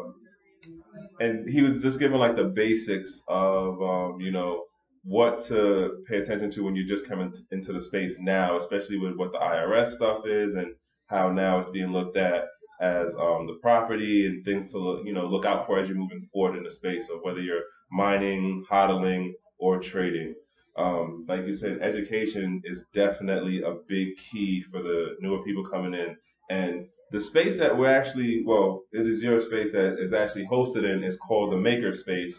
and 1.19 1.49
he 1.49 1.61
was 1.63 1.83
just 1.83 1.99
giving 1.99 2.19
like 2.19 2.37
the 2.37 2.53
basics 2.55 3.21
of 3.29 3.83
um, 3.83 4.21
you 4.21 4.31
know 4.31 4.65
what 5.05 5.47
to 5.49 6.05
pay 6.09 6.19
attention 6.19 6.51
to 6.53 6.63
when 6.63 6.77
you 6.77 6.87
just 6.87 7.09
come 7.09 7.21
in- 7.21 7.47
into 7.53 7.73
the 7.73 7.81
space 7.81 8.17
now, 8.21 8.59
especially 8.59 8.99
with 8.99 9.17
what 9.17 9.33
the 9.33 9.39
IRS 9.39 9.95
stuff 9.95 10.27
is 10.27 10.55
and 10.55 10.75
how 11.07 11.33
now 11.33 11.59
it's 11.59 11.71
being 11.71 11.91
looked 11.93 12.17
at 12.17 12.45
as 12.81 13.13
um, 13.15 13.47
the 13.47 13.59
property 13.61 14.27
and 14.27 14.45
things 14.45 14.71
to 14.73 14.79
look, 14.79 15.07
you 15.07 15.13
know 15.13 15.27
look 15.27 15.45
out 15.45 15.67
for 15.67 15.79
as 15.79 15.89
you're 15.89 15.99
moving 15.99 16.29
forward 16.33 16.57
in 16.57 16.65
the 16.65 16.71
space 16.71 17.05
of 17.13 17.21
whether 17.23 17.41
you're 17.41 17.65
mining, 17.91 18.65
hodling, 18.71 19.33
or 19.59 19.81
trading 19.81 20.35
um, 20.77 21.27
like 21.29 21.47
you 21.47 21.55
said, 21.55 21.81
education 21.83 22.63
is 22.65 22.83
definitely 22.95 23.63
a 23.63 23.75
big 23.89 24.09
key 24.31 24.65
for 24.71 24.83
the 24.83 25.17
newer 25.21 25.43
people 25.45 25.67
coming 25.69 25.95
in. 25.95 26.17
And 26.49 26.87
the 27.11 27.21
space 27.21 27.59
that 27.59 27.77
we're 27.77 27.95
actually, 27.95 28.43
well, 28.47 28.83
it 28.93 29.07
is 29.07 29.23
your 29.23 29.41
space 29.41 29.73
that 29.73 29.97
is 30.01 30.13
actually 30.13 30.47
hosted 30.51 30.85
in 30.85 31.03
is 31.05 31.17
called 31.19 31.53
the 31.53 31.57
Maker 31.57 31.95
Space. 31.95 32.35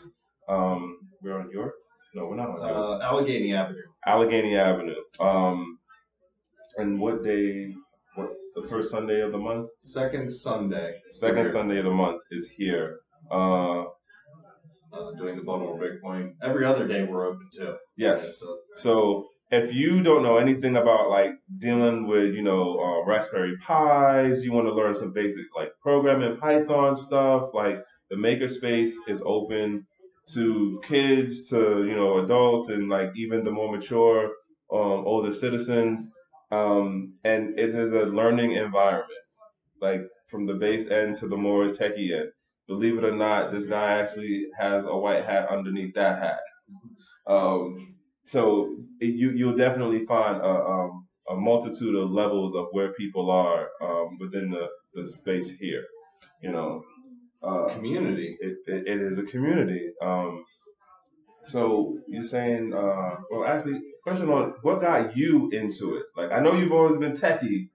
Um, 0.47 0.99
we're 1.21 1.39
on 1.39 1.51
York? 1.51 1.73
No, 2.15 2.25
we're 2.25 2.37
not 2.37 2.49
on 2.49 2.67
York. 2.67 3.01
Uh, 3.01 3.05
Allegheny 3.05 3.53
Avenue. 3.53 3.81
Allegheny 4.05 4.57
Avenue. 4.57 4.95
Um, 5.19 5.77
and 6.77 6.99
what 6.99 7.23
day? 7.23 7.73
The 8.55 8.67
first 8.69 8.91
Sunday 8.91 9.21
of 9.21 9.31
the 9.31 9.37
month? 9.37 9.69
Second 9.81 10.33
Sunday. 10.33 10.95
Second 11.19 11.51
Sunday 11.51 11.77
of 11.79 11.85
the 11.85 11.91
month 11.91 12.21
is 12.31 12.47
here. 12.57 12.99
Uh, 13.31 13.85
Uh, 14.93 15.11
doing 15.17 15.37
the 15.37 15.43
Baltimore 15.43 15.79
Bitcoin. 15.79 16.33
Every 16.43 16.65
other 16.65 16.85
day 16.85 17.03
we're 17.09 17.25
open 17.25 17.47
too. 17.57 17.75
yes. 17.95 18.19
So, 18.39 18.57
So 18.85 19.27
if 19.49 19.73
you 19.73 20.03
don't 20.03 20.21
know 20.21 20.35
anything 20.37 20.75
about 20.75 21.09
like 21.09 21.31
dealing 21.59 22.07
with, 22.07 22.33
you 22.33 22.41
know, 22.43 22.77
uh, 22.77 23.05
Raspberry 23.09 23.55
Pis, 23.65 24.43
you 24.43 24.51
want 24.51 24.67
to 24.67 24.73
learn 24.73 24.95
some 24.95 25.13
basic 25.13 25.45
like 25.55 25.69
programming 25.81 26.35
Python 26.41 26.97
stuff, 27.07 27.51
like 27.53 27.77
the 28.09 28.17
Makerspace 28.17 28.91
is 29.07 29.21
open 29.25 29.87
to 30.33 30.81
kids, 30.85 31.47
to 31.51 31.85
you 31.87 31.95
know, 31.95 32.19
adults, 32.25 32.67
and 32.69 32.89
like 32.89 33.11
even 33.15 33.45
the 33.45 33.51
more 33.51 33.71
mature, 33.77 34.25
um, 34.73 34.99
older 35.11 35.31
citizens. 35.33 36.05
Um, 36.51 37.13
and 37.23 37.57
it 37.57 37.69
is 37.75 37.91
a 37.93 38.05
learning 38.13 38.53
environment, 38.53 39.09
like 39.81 40.01
from 40.29 40.45
the 40.45 40.53
base 40.53 40.87
end 40.89 41.17
to 41.19 41.27
the 41.27 41.37
more 41.37 41.69
techie 41.69 42.13
end. 42.13 42.31
Believe 42.67 42.97
it 42.97 43.03
or 43.03 43.15
not, 43.15 43.51
this 43.51 43.65
guy 43.65 43.99
actually 43.99 44.47
has 44.59 44.83
a 44.85 44.95
white 44.95 45.25
hat 45.25 45.47
underneath 45.49 45.93
that 45.95 46.19
hat. 46.19 46.39
Um, 47.27 47.95
so 48.31 48.75
it, 48.99 49.15
you 49.15 49.31
you'll 49.31 49.57
definitely 49.57 50.05
find 50.07 50.41
a, 50.41 50.45
um, 50.45 51.07
a 51.29 51.35
multitude 51.35 51.95
of 51.95 52.11
levels 52.11 52.55
of 52.55 52.67
where 52.71 52.93
people 52.93 53.29
are 53.29 53.67
um, 53.81 54.17
within 54.19 54.51
the, 54.51 54.67
the 54.93 55.11
space 55.17 55.49
here. 55.59 55.83
You 56.41 56.51
know, 56.51 56.83
uh, 57.43 57.73
community. 57.73 58.37
it, 58.39 58.57
it, 58.67 58.87
it 58.87 59.11
is 59.11 59.17
a 59.17 59.23
community. 59.23 59.91
Um, 60.01 60.43
so 61.47 61.97
you're 62.07 62.23
saying, 62.23 62.73
uh, 62.73 63.15
well, 63.29 63.45
actually, 63.47 63.80
question 64.03 64.29
on 64.29 64.53
what 64.61 64.81
got 64.81 65.15
you 65.15 65.49
into 65.51 65.95
it? 65.95 66.03
Like, 66.15 66.31
I 66.31 66.39
know 66.39 66.53
you've 66.53 66.71
always 66.71 66.99
been 66.99 67.17
techie, 67.17 67.69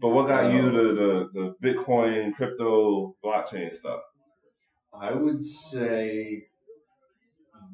but 0.00 0.08
what 0.08 0.28
got 0.28 0.52
you 0.52 0.70
to 0.70 0.70
the, 0.94 1.28
the 1.32 1.66
Bitcoin, 1.66 2.34
crypto, 2.34 3.16
blockchain 3.24 3.78
stuff? 3.78 4.00
I 4.92 5.12
would 5.12 5.42
say 5.72 6.46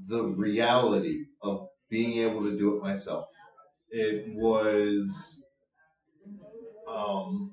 the 0.08 0.22
reality 0.22 1.26
of 1.42 1.68
being 1.88 2.28
able 2.28 2.42
to 2.44 2.58
do 2.58 2.76
it 2.76 2.82
myself. 2.82 3.26
It 3.90 4.34
was, 4.34 5.08
um, 6.88 7.52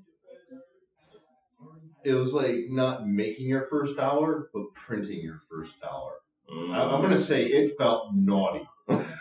it 2.03 2.13
was 2.13 2.31
like 2.31 2.69
not 2.69 3.07
making 3.07 3.47
your 3.47 3.67
first 3.69 3.95
dollar, 3.95 4.49
but 4.53 4.63
printing 4.87 5.21
your 5.21 5.41
first 5.49 5.71
dollar. 5.81 6.13
I, 6.71 6.81
I'm 6.81 7.01
gonna 7.01 7.23
say 7.23 7.43
it 7.43 7.77
felt 7.77 8.15
naughty. 8.15 8.67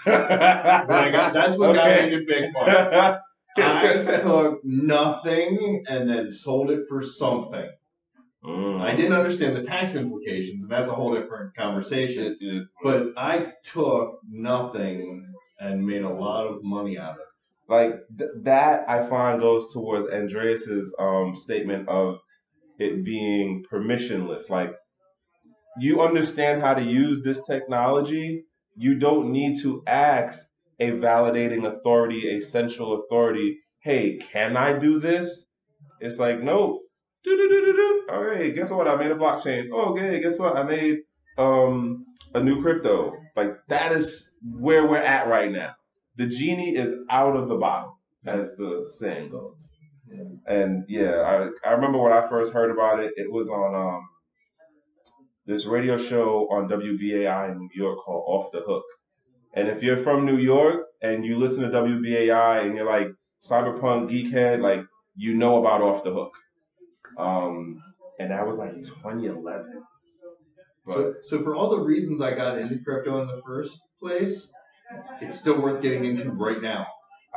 Got, 0.06 1.32
that's 1.34 1.58
what 1.58 1.74
got 1.74 1.88
me 1.90 2.14
into 2.14 2.24
Bitcoin. 2.26 3.18
I 3.56 4.20
took 4.22 4.60
nothing 4.64 5.84
and 5.88 6.08
then 6.08 6.30
sold 6.32 6.70
it 6.70 6.80
for 6.88 7.02
something. 7.04 7.68
Mm. 8.44 8.80
I 8.80 8.94
didn't 8.94 9.12
understand 9.14 9.56
the 9.56 9.64
tax 9.64 9.94
implications, 9.96 10.62
and 10.62 10.70
that's 10.70 10.88
a 10.88 10.94
whole 10.94 11.14
different 11.14 11.56
conversation. 11.56 12.36
It- 12.40 12.68
But 12.82 13.08
I 13.16 13.52
took 13.74 14.20
nothing 14.30 15.26
and 15.58 15.84
made 15.84 16.02
a 16.02 16.08
lot 16.08 16.46
of 16.46 16.62
money 16.62 16.96
out 16.98 17.12
of 17.12 17.16
it. 17.18 17.72
like 17.72 17.90
th- 18.16 18.30
that 18.44 18.88
I 18.88 19.08
find 19.10 19.40
goes 19.40 19.72
towards 19.74 20.08
Andreas's 20.12 20.94
um 21.00 21.34
statement 21.42 21.88
of 21.88 22.18
it 22.78 23.04
being 23.04 23.64
permissionless. 23.70 24.48
Like 24.48 24.70
you 25.80 26.00
understand 26.00 26.62
how 26.62 26.74
to 26.74 26.82
use 26.82 27.20
this 27.24 27.40
technology, 27.50 28.44
you 28.78 28.98
don't 28.98 29.32
need 29.32 29.62
to 29.62 29.82
ask 29.86 30.38
a 30.80 30.92
validating 30.92 31.66
authority, 31.66 32.38
a 32.38 32.50
central 32.50 33.02
authority, 33.02 33.58
hey, 33.80 34.18
can 34.32 34.56
I 34.56 34.78
do 34.78 35.00
this? 35.00 35.28
It's 36.00 36.18
like, 36.18 36.42
no. 36.42 36.80
Do-do-do-do-do. 37.24 38.06
All 38.12 38.22
right, 38.24 38.54
guess 38.54 38.70
what? 38.70 38.86
I 38.86 38.96
made 38.96 39.10
a 39.10 39.16
blockchain. 39.16 39.64
Oh, 39.74 39.92
okay, 39.92 40.22
guess 40.22 40.38
what? 40.38 40.56
I 40.56 40.62
made 40.62 40.98
um 41.36 42.06
a 42.34 42.40
new 42.42 42.62
crypto. 42.62 43.12
Like 43.36 43.50
that 43.68 43.92
is 43.92 44.26
where 44.42 44.86
we're 44.86 45.02
at 45.02 45.28
right 45.28 45.50
now 45.50 45.74
the 46.18 46.26
genie 46.26 46.76
is 46.76 46.92
out 47.10 47.36
of 47.36 47.48
the 47.48 47.54
bottle, 47.54 47.96
as 48.26 48.48
the 48.58 48.92
saying 49.00 49.30
goes. 49.30 49.56
And 50.46 50.84
yeah, 50.88 51.20
I 51.20 51.68
I 51.68 51.72
remember 51.72 51.98
when 51.98 52.12
I 52.12 52.28
first 52.28 52.52
heard 52.52 52.70
about 52.70 53.00
it, 53.00 53.12
it 53.16 53.30
was 53.30 53.48
on 53.48 53.74
um 53.74 54.08
this 55.48 55.64
radio 55.66 55.96
show 56.08 56.46
on 56.50 56.68
WBAI 56.68 57.52
in 57.52 57.58
New 57.58 57.70
York 57.74 57.98
called 58.04 58.24
Off 58.28 58.52
the 58.52 58.60
Hook. 58.66 58.84
And 59.54 59.66
if 59.66 59.82
you're 59.82 60.04
from 60.04 60.26
New 60.26 60.36
York 60.36 60.84
and 61.00 61.24
you 61.24 61.38
listen 61.38 61.62
to 61.62 61.68
WBAI 61.68 62.66
and 62.66 62.76
you're 62.76 62.86
like 62.86 63.08
cyberpunk 63.48 64.10
geekhead, 64.10 64.60
like 64.60 64.84
you 65.16 65.34
know 65.34 65.58
about 65.58 65.80
Off 65.80 66.04
the 66.04 66.12
Hook. 66.12 66.32
Um, 67.18 67.82
and 68.18 68.30
that 68.30 68.46
was 68.46 68.58
like 68.58 68.74
2011. 68.84 69.82
But 70.86 70.94
So, 70.94 71.14
so 71.24 71.42
for 71.42 71.56
all 71.56 71.70
the 71.70 71.82
reasons 71.82 72.20
I 72.20 72.34
got 72.34 72.58
into 72.58 72.78
crypto 72.84 73.22
in 73.22 73.28
the 73.28 73.40
first 73.46 73.72
place, 73.98 74.48
it's 75.22 75.38
still 75.40 75.62
worth 75.62 75.82
getting 75.82 76.04
into 76.04 76.30
right 76.30 76.60
now. 76.60 76.86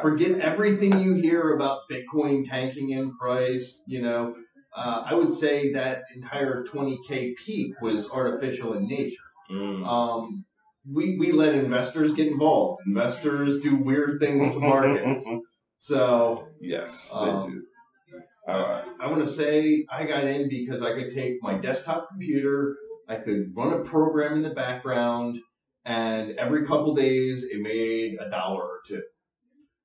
Forget 0.02 0.40
everything 0.40 1.00
you 1.00 1.14
hear 1.14 1.56
about 1.56 1.82
Bitcoin 1.90 2.50
tanking 2.50 2.90
in 2.92 3.16
price. 3.18 3.80
You 3.86 4.02
know, 4.02 4.36
uh, 4.76 5.04
I 5.06 5.14
would 5.14 5.38
say 5.40 5.74
that 5.74 6.04
entire 6.16 6.64
20k 6.74 7.34
peak 7.46 7.74
was 7.82 8.08
artificial 8.12 8.74
in 8.74 8.88
nature. 8.88 9.18
mm, 9.52 9.86
Um, 9.88 10.46
we 10.92 11.18
we 11.20 11.32
let 11.32 11.54
investors 11.54 12.12
get 12.16 12.28
involved. 12.28 12.82
Investors 12.88 13.62
do 13.62 13.76
weird 13.76 14.20
things 14.20 14.54
to 14.54 14.60
markets. 14.60 15.24
So 15.84 16.48
yes, 16.62 16.92
they 17.12 17.18
Um, 17.18 17.66
do. 18.14 18.22
Uh, 18.52 18.84
I 19.02 19.08
want 19.10 19.26
to 19.26 19.34
say 19.36 19.84
I 19.92 20.06
got 20.06 20.26
in 20.26 20.48
because 20.48 20.84
I 20.84 20.94
could 20.94 21.14
take 21.16 21.42
my 21.42 21.56
desktop 21.58 22.08
computer, 22.10 22.76
I 23.10 23.16
could 23.16 23.52
run 23.56 23.74
a 23.74 23.84
program 23.90 24.34
in 24.38 24.44
the 24.44 24.52
background, 24.54 25.40
and 25.86 26.38
every 26.38 26.68
couple 26.68 26.94
days 26.94 27.44
it 27.52 27.62
made 27.62 28.18
a 28.20 28.30
dollar 28.30 28.62
or 28.64 28.80
two. 28.88 29.02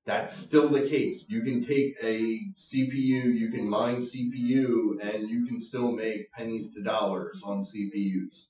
That's 0.06 0.32
still 0.44 0.70
the 0.70 0.88
case. 0.88 1.25
You 1.26 1.42
can 1.42 1.66
take 1.66 1.96
a 2.00 2.38
CPU, 2.72 3.34
you 3.34 3.50
can 3.52 3.68
mine 3.68 4.02
CPU, 4.02 5.02
and 5.02 5.28
you 5.28 5.46
can 5.46 5.60
still 5.60 5.90
make 5.90 6.30
pennies 6.32 6.72
to 6.75 6.82
dollars 6.82 7.40
on 7.44 7.66
CPUs. 7.66 8.46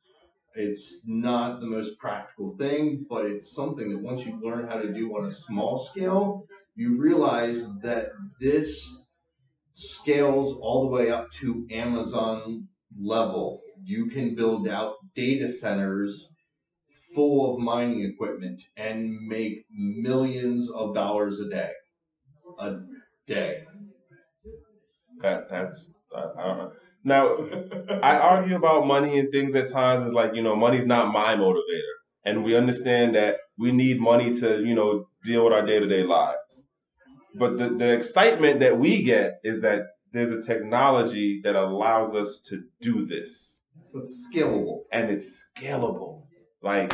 It's 0.55 0.97
not 1.07 1.61
the 1.61 1.67
most 1.67 1.99
practical 1.99 2.57
thing, 2.59 3.07
but 3.09 3.25
it's 3.25 3.55
something 3.55 3.91
that 3.91 4.03
once 4.03 4.21
you 4.27 4.39
learn 4.43 4.69
how 4.69 4.81
to 4.81 4.93
do 4.93 5.11
on 5.13 5.31
a 5.31 5.35
small 5.47 5.89
scale, 5.93 6.47
you 6.75 7.01
realize 7.01 7.63
that 7.83 8.09
this 8.39 8.69
scales 9.75 10.59
all 10.61 10.85
the 10.85 10.95
way 10.95 11.11
up 11.11 11.29
to 11.41 11.67
Amazon 11.71 12.69
level. 12.99 13.63
You 13.83 14.11
can 14.11 14.35
build 14.35 14.69
out 14.69 14.97
data 15.15 15.53
centers 15.61 16.27
full 17.17 17.53
of 17.53 17.59
mining 17.61 18.05
equipment 18.05 18.61
and 18.77 19.27
make 19.27 19.65
millions 19.73 20.71
of 20.73 20.95
dollars 20.95 21.41
a 21.41 21.49
day. 21.49 21.71
A 22.61 22.77
day. 23.27 23.65
That 25.23 25.49
that's 25.51 25.91
uh, 26.15 26.29
I 26.39 26.47
don't 26.47 26.59
know. 26.59 26.73
Now 27.05 27.37
I 28.03 28.17
argue 28.17 28.57
about 28.57 28.87
money 28.87 29.19
and 29.19 29.31
things 29.33 29.55
at 29.57 29.73
times 29.73 30.07
is 30.07 30.13
like 30.13 30.31
you 30.35 30.43
know 30.43 30.55
money's 30.55 30.87
not 30.87 31.13
my 31.13 31.35
motivator, 31.35 31.97
and 32.25 32.45
we 32.45 32.57
understand 32.57 33.15
that 33.15 33.37
we 33.59 33.73
need 33.73 33.99
money 34.01 34.39
to 34.41 34.63
you 34.65 34.75
know 34.75 35.09
deal 35.25 35.45
with 35.45 35.53
our 35.55 35.67
day 35.67 35.81
to 35.81 35.89
day 35.89 36.05
lives. 36.05 36.39
But 37.39 37.59
the 37.59 37.75
the 37.79 37.93
excitement 37.93 38.61
that 38.61 38.79
we 38.79 39.03
get 39.05 39.39
is 39.43 39.63
that 39.63 39.81
there's 40.13 40.33
a 40.33 40.47
technology 40.47 41.41
that 41.45 41.57
allows 41.57 42.15
us 42.15 42.41
to 42.49 42.63
do 42.81 43.07
this, 43.07 43.31
it's 43.95 44.13
scalable. 44.29 44.81
and 44.93 45.11
it's 45.11 45.27
scalable. 45.59 46.27
Like 46.63 46.93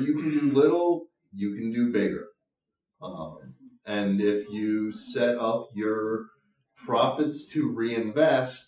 Whatever 0.00 0.18
you 0.18 0.22
can 0.22 0.50
do 0.50 0.54
little, 0.58 1.06
you 1.34 1.54
can 1.54 1.72
do 1.72 1.92
bigger. 1.92 2.26
Um, 3.02 3.38
and 3.86 4.20
if 4.20 4.48
you 4.50 4.92
set 4.92 5.36
up 5.38 5.68
your 5.74 6.26
profits 6.86 7.44
to 7.54 7.72
reinvest, 7.74 8.64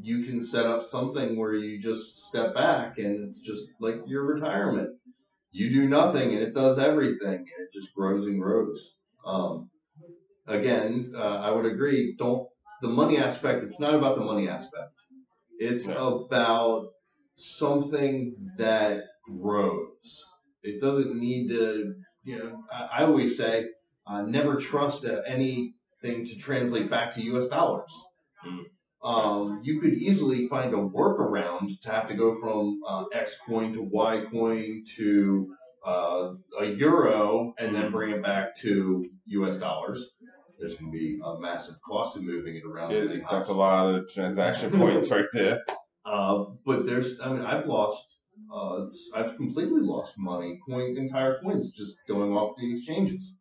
you 0.00 0.24
can 0.24 0.46
set 0.46 0.66
up 0.66 0.84
something 0.90 1.38
where 1.38 1.54
you 1.54 1.82
just 1.82 2.02
step 2.28 2.54
back 2.54 2.98
and 2.98 3.28
it's 3.28 3.38
just 3.46 3.62
like 3.80 3.96
your 4.06 4.24
retirement. 4.24 4.90
You 5.52 5.70
do 5.70 5.88
nothing 5.88 6.34
and 6.34 6.42
it 6.42 6.54
does 6.54 6.78
everything 6.78 7.34
and 7.34 7.46
it 7.46 7.72
just 7.74 7.94
grows 7.94 8.26
and 8.26 8.40
grows. 8.40 8.80
Um, 9.26 9.70
again, 10.46 11.12
uh, 11.14 11.18
I 11.18 11.50
would 11.50 11.66
agree. 11.66 12.14
Don't 12.18 12.48
the 12.80 12.88
money 12.88 13.18
aspect. 13.18 13.64
It's 13.64 13.78
not 13.78 13.94
about 13.94 14.16
the 14.16 14.24
money 14.24 14.48
aspect. 14.48 14.92
It's 15.58 15.86
No. 15.86 16.24
about 16.24 16.88
something 17.36 18.34
that 18.58 19.04
grows. 19.26 19.91
It 20.62 20.80
doesn't 20.80 21.18
need 21.18 21.48
to. 21.48 21.94
You 22.24 22.38
know, 22.38 22.64
I, 22.72 23.00
I 23.00 23.04
always 23.04 23.36
say, 23.36 23.64
uh, 24.06 24.22
never 24.22 24.60
trust 24.60 25.04
uh, 25.04 25.22
anything 25.28 25.74
to 26.02 26.36
translate 26.40 26.88
back 26.90 27.14
to 27.14 27.22
U.S. 27.22 27.48
dollars. 27.48 27.90
Mm. 28.46 28.64
Um, 29.04 29.62
you 29.64 29.80
could 29.80 29.94
easily 29.94 30.46
find 30.48 30.72
a 30.72 30.76
workaround 30.76 31.68
to 31.82 31.90
have 31.90 32.08
to 32.08 32.14
go 32.14 32.38
from 32.40 32.80
uh, 32.88 33.04
X 33.12 33.30
coin 33.48 33.72
to 33.72 33.82
Y 33.82 34.22
coin 34.30 34.84
to 34.96 35.54
uh, 35.84 36.34
a 36.60 36.66
euro 36.76 37.52
and 37.58 37.74
then 37.74 37.90
bring 37.90 38.12
it 38.12 38.22
back 38.22 38.50
to 38.62 39.04
U.S. 39.26 39.58
dollars. 39.58 40.04
There's 40.60 40.78
going 40.78 40.92
to 40.92 40.96
be 40.96 41.18
a 41.24 41.40
massive 41.40 41.74
cost 41.84 42.16
of 42.16 42.22
moving 42.22 42.54
it 42.54 42.62
around. 42.64 42.92
house. 43.22 43.30
that's 43.32 43.48
a 43.48 43.52
lot 43.52 43.92
of 43.92 44.04
transaction 44.14 44.70
points 44.78 45.10
right 45.10 45.24
there. 45.32 45.58
Uh, 46.04 46.44
but 46.64 46.86
there's, 46.86 47.18
I 47.22 47.32
mean, 47.32 47.42
I've 47.42 47.66
lost, 47.66 48.04
uh, 48.54 48.86
I've 49.14 49.36
completely 49.36 49.80
lost 49.82 50.12
money, 50.16 50.58
coin, 50.68 50.96
entire 50.96 51.40
coins 51.40 51.70
just 51.70 51.92
going 52.08 52.32
off 52.32 52.56
the 52.58 52.76
exchanges. 52.76 53.34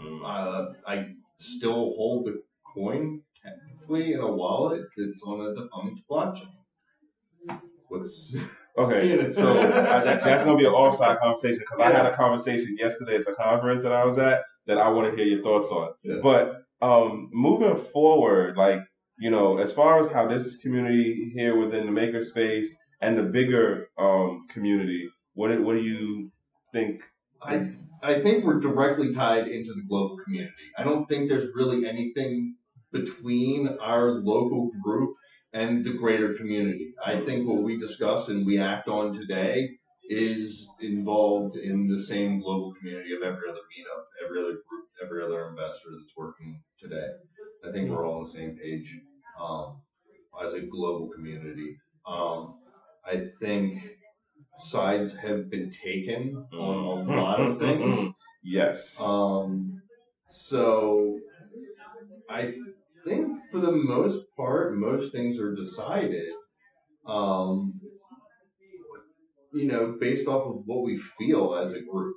Mm. 0.00 0.22
Uh, 0.24 0.72
I 0.86 1.06
still 1.38 1.94
hold 1.96 2.26
the 2.26 2.42
coin 2.74 3.22
technically 3.42 4.12
in 4.12 4.20
a 4.20 4.30
wallet 4.30 4.82
that's 4.96 5.18
on 5.24 5.40
a 5.40 5.54
defunct 5.54 6.00
blockchain. 6.10 7.60
What's 7.88 8.34
Okay, 8.78 9.34
so 9.34 9.58
uh, 9.58 10.04
that, 10.04 10.20
that's 10.24 10.44
gonna 10.44 10.56
be 10.56 10.64
an 10.64 10.72
offside 10.72 11.18
conversation 11.18 11.58
because 11.58 11.80
I 11.80 11.92
had 11.92 12.06
a 12.06 12.16
conversation 12.16 12.76
yesterday 12.78 13.16
at 13.16 13.26
the 13.26 13.32
conference 13.32 13.82
that 13.82 13.92
I 13.92 14.04
was 14.04 14.16
at 14.18 14.42
that 14.66 14.78
I 14.78 14.88
want 14.88 15.10
to 15.10 15.16
hear 15.16 15.26
your 15.26 15.42
thoughts 15.42 15.70
on. 15.70 15.92
Yeah. 16.04 16.16
But 16.22 16.62
um, 16.80 17.28
moving 17.32 17.84
forward, 17.92 18.56
like 18.56 18.78
you 19.18 19.30
know, 19.30 19.58
as 19.58 19.72
far 19.72 20.00
as 20.00 20.10
how 20.12 20.28
this 20.28 20.56
community 20.58 21.30
here 21.34 21.56
within 21.56 21.84
the 21.84 21.92
makerspace 21.92 22.68
and 23.00 23.16
the 23.18 23.22
bigger 23.22 23.88
um, 23.98 24.46
community, 24.52 25.08
what 25.34 25.48
do- 25.48 25.62
what 25.62 25.74
do 25.74 25.82
you 25.82 26.30
think? 26.72 27.00
I 27.42 27.72
I 28.02 28.22
think 28.22 28.44
we're 28.44 28.60
directly 28.60 29.14
tied 29.14 29.46
into 29.48 29.72
the 29.74 29.82
global 29.88 30.16
community. 30.24 30.66
I 30.78 30.84
don't 30.84 31.06
think 31.06 31.28
there's 31.28 31.50
really 31.54 31.86
anything 31.86 32.56
between 32.92 33.68
our 33.80 34.12
local 34.12 34.70
group 34.82 35.14
and 35.52 35.84
the 35.84 35.94
greater 35.94 36.34
community. 36.34 36.94
I 37.04 37.24
think 37.24 37.46
what 37.46 37.62
we 37.62 37.78
discuss 37.78 38.28
and 38.28 38.46
we 38.46 38.58
act 38.60 38.88
on 38.88 39.12
today 39.14 39.70
is 40.08 40.66
involved 40.80 41.56
in 41.56 41.86
the 41.88 42.02
same 42.04 42.40
global 42.40 42.74
community 42.74 43.14
of 43.14 43.22
every 43.22 43.48
other 43.48 43.60
meetup, 43.70 44.04
every 44.24 44.40
other 44.40 44.58
group, 44.68 44.86
every 45.04 45.22
other 45.22 45.48
investor 45.48 45.90
that's 45.90 46.16
working 46.16 46.60
today. 46.80 47.10
I 47.66 47.72
think 47.72 47.90
we're 47.90 48.06
all 48.06 48.20
on 48.20 48.24
the 48.24 48.32
same 48.32 48.56
page 48.56 48.88
um, 49.40 49.80
as 50.44 50.54
a 50.54 50.60
global 50.60 51.10
community. 51.14 51.76
I 53.10 53.26
think 53.40 53.82
sides 54.70 55.12
have 55.22 55.50
been 55.50 55.72
taken 55.84 56.46
on 56.52 57.08
a 57.08 57.20
lot 57.20 57.40
of 57.40 57.58
things. 57.58 58.12
Yes. 58.42 58.78
Um, 58.98 59.80
so 60.48 61.18
I 62.28 62.52
think 63.04 63.38
for 63.50 63.60
the 63.60 63.72
most 63.72 64.24
part, 64.36 64.76
most 64.76 65.12
things 65.12 65.38
are 65.38 65.54
decided. 65.54 66.28
Um, 67.06 67.80
you 69.52 69.66
know, 69.66 69.96
based 69.98 70.28
off 70.28 70.46
of 70.46 70.62
what 70.66 70.84
we 70.84 71.00
feel 71.18 71.60
as 71.64 71.72
a 71.72 71.80
group. 71.90 72.16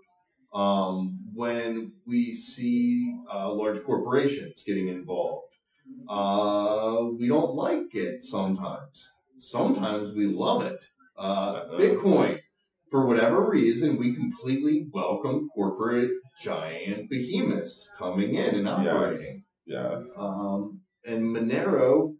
Um, 0.53 1.17
when 1.33 1.93
we 2.05 2.35
see 2.35 3.15
uh, 3.33 3.51
large 3.51 3.83
corporations 3.85 4.53
getting 4.67 4.89
involved, 4.89 5.51
uh, 6.07 7.09
we 7.17 7.27
don't 7.27 7.55
like 7.55 7.93
it 7.93 8.21
sometimes. 8.29 8.95
Sometimes 9.51 10.15
we 10.15 10.27
love 10.27 10.63
it. 10.63 10.79
Uh, 11.17 11.65
Bitcoin, 11.79 12.39
for 12.89 13.05
whatever 13.07 13.49
reason, 13.49 13.97
we 13.97 14.15
completely 14.15 14.87
welcome 14.93 15.49
corporate 15.53 16.11
giant 16.43 17.09
behemoths 17.09 17.87
coming 17.97 18.35
in 18.35 18.55
and 18.55 18.67
operating. 18.67 19.43
Yes. 19.65 20.03
Um, 20.17 20.81
and 21.05 21.23
Monero, 21.23 22.13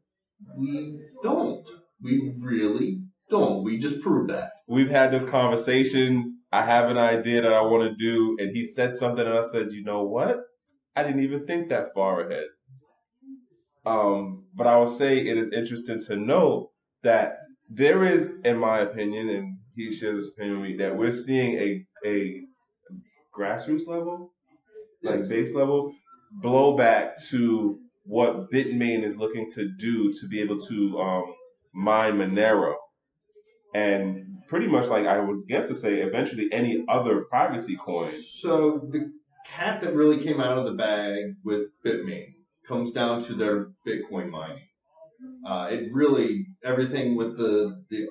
we 0.57 0.99
don't. 1.23 1.65
We 2.01 2.33
really 2.39 3.03
don't. 3.29 3.63
We 3.63 3.79
just 3.79 4.01
proved 4.01 4.29
that. 4.29 4.51
We've 4.67 4.89
had 4.89 5.11
this 5.11 5.27
conversation. 5.29 6.39
I 6.51 6.65
have 6.65 6.89
an 6.89 6.97
idea 6.97 7.41
that 7.41 7.53
I 7.53 7.61
want 7.61 7.89
to 7.89 7.95
do, 7.95 8.37
and 8.39 8.55
he 8.55 8.71
said 8.75 8.97
something, 8.97 9.25
and 9.25 9.37
I 9.37 9.51
said, 9.51 9.71
you 9.71 9.83
know 9.83 10.03
what? 10.03 10.37
I 10.95 11.03
didn't 11.03 11.23
even 11.23 11.45
think 11.45 11.69
that 11.69 11.93
far 11.95 12.27
ahead. 12.27 12.45
Um, 13.85 14.45
but 14.55 14.67
I 14.67 14.77
will 14.77 14.97
say 14.97 15.17
it 15.17 15.37
is 15.37 15.51
interesting 15.51 16.01
to 16.07 16.15
note 16.15 16.69
that 17.03 17.37
there 17.69 18.05
is, 18.19 18.27
in 18.43 18.57
my 18.57 18.81
opinion, 18.81 19.29
and 19.29 19.57
he 19.75 19.97
shares 19.97 20.23
his 20.23 20.33
opinion 20.33 20.61
with 20.61 20.69
me, 20.71 20.77
that 20.77 20.95
we're 20.97 21.23
seeing 21.25 21.57
a 21.57 21.85
a 22.07 22.41
grassroots 23.37 23.87
level, 23.87 24.31
like 25.03 25.19
Yes. 25.21 25.27
base 25.29 25.55
level, 25.55 25.93
blowback 26.43 27.13
to 27.31 27.79
what 28.05 28.51
Bitmain 28.51 29.03
is 29.05 29.15
looking 29.15 29.51
to 29.55 29.69
do 29.79 30.13
to 30.19 30.27
be 30.27 30.41
able 30.41 30.65
to 30.67 30.99
um, 30.99 31.23
mine 31.73 32.13
Monero, 32.17 32.75
and 33.73 34.25
pretty 34.49 34.67
much 34.67 34.87
like 34.89 35.05
I 35.05 35.19
would 35.19 35.47
guess 35.47 35.67
to 35.69 35.75
say, 35.79 35.95
eventually 36.01 36.49
any 36.51 36.85
other 36.89 37.21
privacy 37.29 37.77
coin. 37.83 38.13
So 38.41 38.87
the 38.91 39.11
cat 39.57 39.81
that 39.81 39.95
really 39.95 40.23
came 40.23 40.39
out 40.39 40.57
of 40.57 40.65
the 40.65 40.73
bag 40.73 41.35
with 41.43 41.69
Bitmain 41.85 42.33
comes 42.67 42.93
down 42.93 43.25
to 43.27 43.35
their 43.35 43.67
Bitcoin 43.87 44.29
mining. 44.29 44.63
Uh, 45.45 45.67
it 45.71 45.91
really 45.91 46.45
everything 46.63 47.15
with 47.15 47.37
the 47.37 47.83
the 47.89 48.07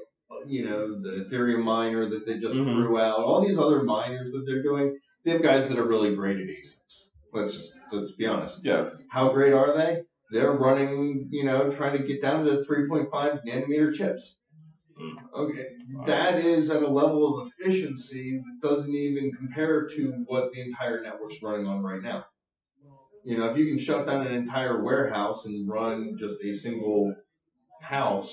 you 0.47 0.65
know 0.69 1.01
the 1.01 1.25
Ethereum 1.25 1.63
miner 1.63 2.09
that 2.11 2.27
they 2.27 2.39
just 2.39 2.55
Mhm. 2.55 2.75
threw 2.75 2.99
out, 2.99 3.21
all 3.21 3.47
these 3.47 3.59
other 3.59 3.83
miners 3.83 4.31
that 4.33 4.45
they're 4.47 4.63
doing. 4.63 4.99
They 5.25 5.33
have 5.33 5.43
guys 5.43 5.69
that 5.69 5.79
are 5.79 5.87
really 5.87 6.15
great 6.15 6.37
at 6.39 6.47
ASICs. 6.49 7.09
Let's 7.33 7.55
just 7.55 7.71
let's 7.93 8.13
be 8.13 8.27
honest. 8.27 8.59
Yes. 8.65 8.91
How 9.11 9.33
great 9.33 9.53
are 9.53 9.77
they? 9.77 10.03
They're 10.31 10.53
running, 10.53 11.29
you 11.31 11.45
know, 11.45 11.71
trying 11.71 11.99
to 12.01 12.07
get 12.07 12.23
down 12.23 12.45
to 12.47 12.65
3.5 12.65 13.41
nanometer 13.47 13.95
chips. 13.95 14.37
Mm. 14.99 15.17
Okay, 15.35 15.67
that 16.07 16.39
is 16.45 16.71
at 16.71 16.83
a 16.83 16.89
level 16.89 17.41
of 17.41 17.51
efficiency 17.59 18.43
that 18.45 18.69
doesn't 18.69 18.95
even 18.95 19.33
compare 19.33 19.87
to 19.89 20.25
what 20.27 20.53
the 20.53 20.61
entire 20.61 21.03
network's 21.03 21.43
running 21.43 21.67
on 21.67 21.83
right 21.83 22.03
now. 22.03 22.25
You 23.25 23.39
know, 23.39 23.47
if 23.51 23.57
you 23.57 23.67
can 23.75 23.85
shut 23.85 24.07
down 24.07 24.27
an 24.27 24.35
entire 24.35 24.83
warehouse 24.83 25.45
and 25.45 25.69
run 25.69 26.17
just 26.19 26.35
a 26.45 26.59
single 26.59 27.15
house 27.81 28.31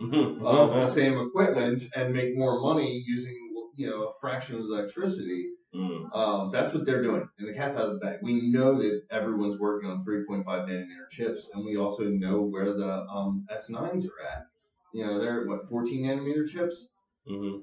of 0.00 0.10
the 0.10 0.92
same 0.94 1.18
equipment 1.18 1.82
and 1.94 2.12
make 2.14 2.36
more 2.36 2.60
money 2.60 3.02
using, 3.06 3.36
you 3.76 3.88
know, 3.88 4.02
a 4.04 4.12
fraction 4.20 4.56
of 4.56 4.62
the 4.62 4.74
electricity, 4.74 5.50
Mm. 5.72 6.12
um, 6.16 6.50
that's 6.50 6.74
what 6.74 6.84
they're 6.84 7.02
doing, 7.02 7.28
and 7.38 7.48
the 7.48 7.52
cat's 7.54 7.76
out 7.76 7.86
of 7.86 7.92
the 7.92 7.98
bag. 8.00 8.18
We 8.22 8.50
know 8.50 8.76
that 8.78 9.02
everyone's 9.12 9.60
working 9.60 9.88
on 9.88 10.04
3.5 10.04 10.44
nanometer 10.68 11.08
chips, 11.12 11.48
and 11.54 11.64
we 11.64 11.76
also 11.76 12.04
know 12.08 12.42
where 12.42 12.72
the 12.74 13.06
um, 13.08 13.46
S9s 13.48 14.04
are 14.04 14.26
at. 14.34 14.46
You 14.92 15.06
know, 15.06 15.20
they're 15.20 15.46
what 15.46 15.68
14 15.68 16.02
nanometer 16.04 16.48
chips. 16.48 16.88
Mhm. 17.28 17.62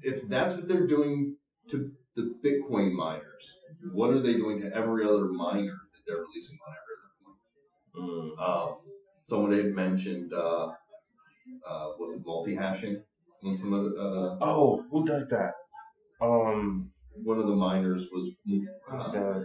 If 0.00 0.26
that's 0.28 0.56
what 0.56 0.66
they're 0.66 0.86
doing 0.86 1.36
to 1.70 1.92
the 2.16 2.34
Bitcoin 2.42 2.92
miners, 2.92 3.57
what 3.92 4.10
are 4.10 4.20
they 4.22 4.34
doing 4.34 4.60
to 4.60 4.74
every 4.74 5.04
other 5.04 5.26
miner 5.26 5.76
that 5.92 6.00
they're 6.06 6.16
releasing 6.16 6.58
on 6.66 6.74
every 6.74 6.94
other 6.98 7.08
Mm. 7.96 8.38
Um, 8.38 8.76
someone 9.28 9.52
had 9.52 9.74
mentioned, 9.74 10.32
uh, 10.32 10.66
uh, 10.68 11.88
was 11.98 12.14
it 12.16 12.22
multi-hashing? 12.24 13.02
On 13.44 13.56
some 13.56 13.72
of 13.72 13.84
the, 13.84 13.98
uh, 14.00 14.38
Oh, 14.40 14.84
who 14.90 15.06
does 15.06 15.24
that? 15.30 15.52
Um, 16.20 16.90
one 17.24 17.38
of 17.38 17.46
the 17.46 17.54
miners 17.54 18.06
was 18.12 18.30
uh, 18.92 19.40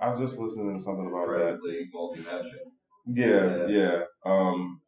I 0.00 0.10
was 0.10 0.20
just 0.20 0.38
listening 0.38 0.78
to 0.78 0.84
something 0.84 1.06
about 1.06 1.28
that. 1.28 1.58
multi-hashing. 1.92 2.72
Yeah, 3.06 3.66
yeah. 3.66 4.00
Um, 4.24 4.80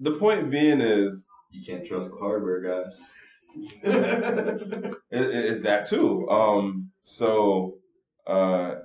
the 0.00 0.12
point 0.12 0.50
being 0.50 0.80
is, 0.80 1.24
You 1.50 1.64
can't 1.66 1.86
trust 1.86 2.10
the 2.10 2.16
hardware 2.16 2.60
guys. 2.62 2.92
it, 3.84 4.96
it's 5.10 5.62
that 5.64 5.88
too. 5.88 6.28
Um, 6.28 6.83
so, 7.04 7.78
uh, 8.26 8.76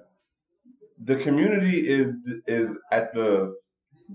the 1.03 1.17
community 1.17 1.79
is 1.89 2.11
is 2.47 2.69
at 2.91 3.13
the 3.13 3.55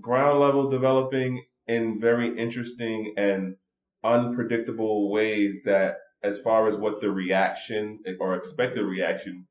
ground 0.01 0.39
level 0.39 0.69
developing 0.69 1.43
in 1.67 1.99
very 1.99 2.37
interesting 2.37 3.13
and 3.17 3.55
unpredictable 4.03 5.11
ways 5.11 5.55
that 5.65 5.97
as 6.23 6.39
far 6.43 6.67
as 6.67 6.75
what 6.75 7.01
the 7.01 7.09
reaction 7.09 7.99
or 8.19 8.35
expected 8.35 8.83
reaction 8.83 9.45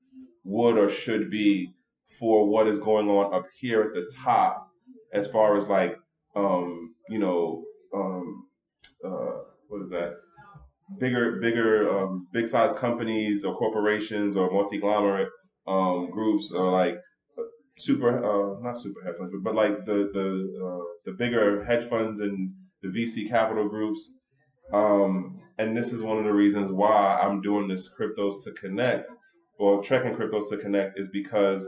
would 0.44 0.78
or 0.78 0.90
should 0.90 1.30
be 1.30 1.74
for 2.18 2.48
what 2.48 2.68
is 2.68 2.78
going 2.80 3.08
on 3.08 3.34
up 3.34 3.46
here 3.58 3.82
at 3.82 3.94
the 3.94 4.08
top 4.24 4.70
as 5.12 5.26
far 5.28 5.58
as 5.58 5.68
like 5.68 5.96
um 6.36 6.94
you 7.08 7.18
know 7.18 7.64
um 7.94 8.46
uh 9.04 9.40
what 9.68 9.82
is 9.82 9.90
that 9.90 10.14
bigger 10.98 11.38
bigger 11.40 11.88
um 11.90 12.26
big 12.32 12.48
size 12.48 12.70
companies 12.78 13.44
or 13.44 13.56
corporations 13.56 14.36
or 14.36 14.50
multi-glomerate 14.50 15.28
um 15.66 16.10
groups 16.10 16.50
or 16.54 16.70
like 16.70 16.96
super 17.78 18.18
uh 18.18 18.60
not 18.60 18.80
super 18.82 19.02
hedge 19.04 19.14
funds 19.18 19.32
but, 19.32 19.42
but 19.42 19.54
like 19.54 19.84
the 19.86 20.10
the 20.12 20.66
uh, 20.66 20.84
the 21.06 21.12
bigger 21.12 21.64
hedge 21.64 21.88
funds 21.88 22.20
and 22.20 22.52
the 22.82 22.88
VC 22.88 23.28
capital 23.28 23.68
groups. 23.68 24.00
Um 24.72 25.40
and 25.58 25.76
this 25.76 25.92
is 25.92 26.02
one 26.02 26.18
of 26.18 26.24
the 26.24 26.32
reasons 26.32 26.70
why 26.70 27.18
I'm 27.22 27.40
doing 27.40 27.68
this 27.68 27.88
cryptos 27.98 28.42
to 28.44 28.52
connect 28.52 29.10
or 29.58 29.82
trekking 29.84 30.14
cryptos 30.14 30.50
to 30.50 30.58
connect 30.58 30.98
is 30.98 31.08
because 31.12 31.66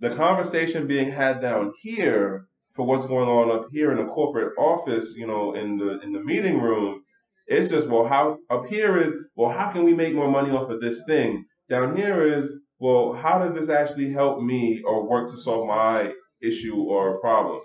the 0.00 0.14
conversation 0.14 0.86
being 0.86 1.10
had 1.10 1.40
down 1.40 1.72
here 1.82 2.46
for 2.74 2.86
what's 2.86 3.06
going 3.06 3.28
on 3.28 3.50
up 3.50 3.68
here 3.72 3.90
in 3.90 3.98
the 3.98 4.12
corporate 4.12 4.52
office, 4.58 5.12
you 5.16 5.26
know, 5.26 5.54
in 5.54 5.78
the 5.78 5.98
in 6.02 6.12
the 6.12 6.22
meeting 6.22 6.60
room, 6.60 7.02
it's 7.46 7.70
just 7.70 7.88
well 7.88 8.06
how 8.08 8.38
up 8.50 8.66
here 8.66 9.02
is 9.02 9.12
well 9.36 9.56
how 9.56 9.72
can 9.72 9.84
we 9.84 9.94
make 9.94 10.14
more 10.14 10.30
money 10.30 10.50
off 10.50 10.70
of 10.70 10.80
this 10.80 11.00
thing? 11.06 11.44
Down 11.68 11.96
here 11.96 12.38
is 12.38 12.50
well 12.78 13.18
how 13.20 13.38
does 13.38 13.54
this 13.58 13.70
actually 13.70 14.12
help 14.12 14.40
me 14.42 14.82
or 14.84 15.08
work 15.08 15.30
to 15.30 15.40
solve 15.42 15.66
my 15.66 16.10
issue 16.42 16.76
or 16.76 17.20
problem? 17.20 17.60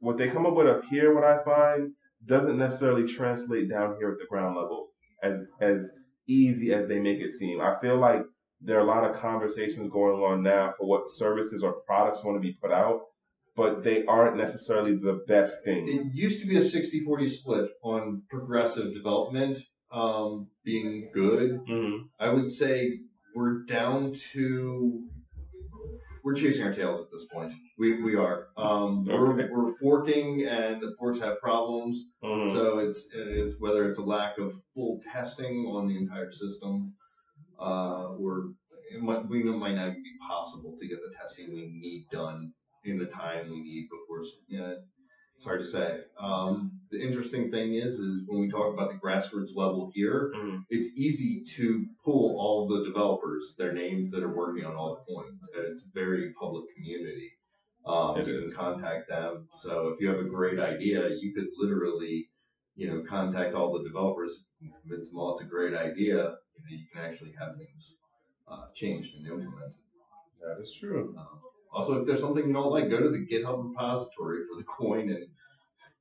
What 0.00 0.18
they 0.18 0.28
come 0.28 0.46
up 0.46 0.54
with 0.54 0.66
up 0.66 0.82
here, 0.90 1.14
what 1.14 1.24
I 1.24 1.42
find, 1.44 1.92
doesn't 2.26 2.58
necessarily 2.58 3.12
translate 3.14 3.70
down 3.70 3.96
here 3.98 4.10
at 4.10 4.18
the 4.18 4.26
ground 4.28 4.56
level 4.56 4.88
as 5.22 5.34
as 5.60 5.78
easy 6.28 6.72
as 6.72 6.88
they 6.88 6.98
make 6.98 7.18
it 7.18 7.38
seem. 7.38 7.60
I 7.60 7.76
feel 7.80 7.98
like 7.98 8.22
there 8.60 8.78
are 8.78 8.82
a 8.82 8.86
lot 8.86 9.08
of 9.08 9.20
conversations 9.20 9.90
going 9.92 10.20
on 10.20 10.42
now 10.42 10.74
for 10.78 10.86
what 10.86 11.02
services 11.16 11.62
or 11.64 11.82
products 11.86 12.24
want 12.24 12.36
to 12.36 12.40
be 12.40 12.56
put 12.60 12.70
out, 12.70 13.00
but 13.56 13.84
they 13.84 14.04
aren't 14.06 14.36
necessarily 14.36 14.96
the 14.96 15.22
best 15.28 15.52
thing. 15.64 15.86
It 15.88 16.14
used 16.14 16.40
to 16.42 16.48
be 16.48 16.56
a 16.56 16.60
60-40 16.62 17.30
split 17.38 17.70
on 17.82 18.22
progressive 18.30 18.94
development 18.94 19.58
um, 19.92 20.48
being 20.64 21.10
good. 21.12 21.60
hmm 21.66 21.96
I 22.18 22.30
would 22.32 22.52
say 22.54 22.98
we're 23.34 23.64
down 23.64 24.16
to 24.34 25.04
we're 26.24 26.36
chasing 26.36 26.62
our 26.62 26.72
tails 26.72 27.04
at 27.04 27.10
this 27.10 27.26
point. 27.32 27.52
We 27.78 28.00
we 28.02 28.14
are. 28.14 28.46
Um, 28.56 29.08
Okay. 29.08 29.18
we're, 29.18 29.50
we're 29.52 29.76
forking, 29.80 30.46
and 30.48 30.80
the 30.80 30.94
forks 30.98 31.18
have 31.20 31.40
problems. 31.40 31.98
hmm 32.22 32.54
So 32.54 32.78
it's 32.78 33.00
it's 33.12 33.56
whether 33.58 33.88
it's 33.90 33.98
a 33.98 34.02
lack 34.02 34.38
of 34.38 34.52
full 34.74 35.00
testing 35.12 35.66
on 35.66 35.88
the 35.88 35.96
entire 35.96 36.30
system, 36.30 36.94
uh, 37.60 38.14
or 38.14 38.52
it 38.94 39.02
might, 39.02 39.28
we 39.28 39.42
know 39.42 39.56
might 39.58 39.74
not 39.74 39.94
be 39.94 40.12
possible 40.28 40.76
to 40.78 40.86
get 40.86 40.98
the 41.04 41.12
testing 41.20 41.52
we 41.52 41.66
need 41.66 42.06
done 42.12 42.52
in 42.84 42.98
the 42.98 43.06
time 43.06 43.50
we 43.50 43.60
need 43.62 43.88
before. 43.90 44.24
You 44.48 44.58
know, 44.58 44.76
it's 45.36 45.44
hard 45.44 45.60
to 45.60 45.70
say. 45.70 46.00
Um, 46.18 46.72
the 46.90 47.00
interesting 47.00 47.50
thing 47.50 47.74
is, 47.74 47.98
is 47.98 48.22
when 48.26 48.40
we 48.40 48.50
talk 48.50 48.72
about 48.72 48.90
the 48.92 48.98
grassroots 48.98 49.54
level 49.56 49.90
here, 49.94 50.32
hmm 50.34 50.58
it's 50.70 50.96
easy 50.96 51.44
to 51.56 51.84
pull 52.02 52.38
all 52.38 52.66
the 52.66 52.84
developers, 52.84 53.42
their 53.58 53.74
names 53.74 54.10
that 54.10 54.22
are 54.22 54.34
working 54.34 54.64
on 54.64 54.74
all 54.74 54.94
the 54.94 55.12
coins, 55.12 55.38
and 55.54 55.66
it's 55.74 55.82
a 55.82 55.92
very 55.92 56.32
public 56.40 56.64
community. 56.74 57.30
Um, 57.84 58.16
It 58.16 58.26
you 58.26 58.38
is. 58.46 58.54
can 58.54 58.56
contact 58.56 59.08
them. 59.08 59.48
So 59.62 59.88
if 59.88 60.00
you 60.00 60.08
have 60.08 60.18
a 60.18 60.28
great 60.28 60.58
idea, 60.58 61.10
you 61.20 61.34
could 61.34 61.48
literally, 61.58 62.28
you 62.74 62.88
know, 62.88 63.02
contact 63.06 63.54
all 63.54 63.76
the 63.76 63.84
developers, 63.86 64.32
convince 64.82 65.08
them 65.10 65.18
all 65.18 65.34
it's 65.36 65.42
a 65.42 65.50
great 65.50 65.74
idea, 65.74 66.24
and 66.24 66.60
then 66.64 66.78
you 66.78 66.84
can 66.90 67.02
actually 67.04 67.32
have 67.38 67.56
things 67.58 67.94
uh, 68.48 68.66
changed 68.74 69.10
and 69.16 69.26
implemented. 69.26 69.74
That 70.40 70.62
is 70.62 70.72
true. 70.80 71.14
Um, 71.18 71.40
also, 71.72 72.00
if 72.00 72.06
there's 72.06 72.20
something 72.20 72.46
you 72.46 72.52
don't 72.52 72.70
like, 72.70 72.90
go 72.90 72.98
to 73.00 73.10
the 73.10 73.26
GitHub 73.30 73.68
repository 73.68 74.40
for 74.48 74.58
the 74.58 74.64
coin 74.78 75.08
and 75.10 75.26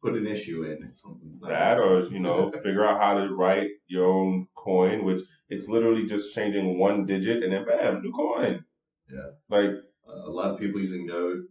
put 0.03 0.13
an 0.15 0.27
issue 0.27 0.63
in. 0.63 0.91
Something's 1.01 1.39
not 1.41 1.49
That 1.49 1.77
or 1.79 2.07
you 2.07 2.19
know 2.19 2.51
figure 2.63 2.85
out 2.85 2.99
how 2.99 3.13
to 3.19 3.33
write 3.33 3.69
your 3.87 4.05
own 4.05 4.47
coin, 4.55 5.05
which 5.05 5.21
it's 5.49 5.67
literally 5.67 6.07
just 6.07 6.33
changing 6.33 6.79
one 6.79 7.05
digit 7.05 7.43
and 7.43 7.53
then 7.53 7.65
bam, 7.65 8.01
new 8.01 8.11
coin. 8.11 8.63
Yeah. 9.11 9.29
Like 9.49 9.71
Uh, 10.07 10.29
a 10.29 10.31
lot 10.31 10.51
of 10.51 10.59
people 10.59 10.79
using 10.81 11.05
Node. 11.05 11.41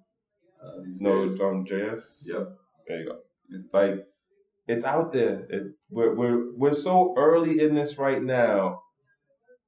uh, 0.63 0.81
Node 0.99 1.41
um, 1.41 1.65
JS. 1.65 2.03
Yep. 2.25 2.49
There 2.89 3.01
you 3.01 3.07
go. 3.09 3.19
It's 3.51 3.73
like 3.73 4.07
it's 4.67 4.85
out 4.85 5.13
there. 5.13 5.47
It, 5.51 5.63
we're 5.91 6.15
we're 6.15 6.53
we're 6.57 6.75
so 6.89 7.15
early 7.17 7.61
in 7.61 7.75
this 7.75 7.99
right 7.99 8.23
now. 8.23 8.83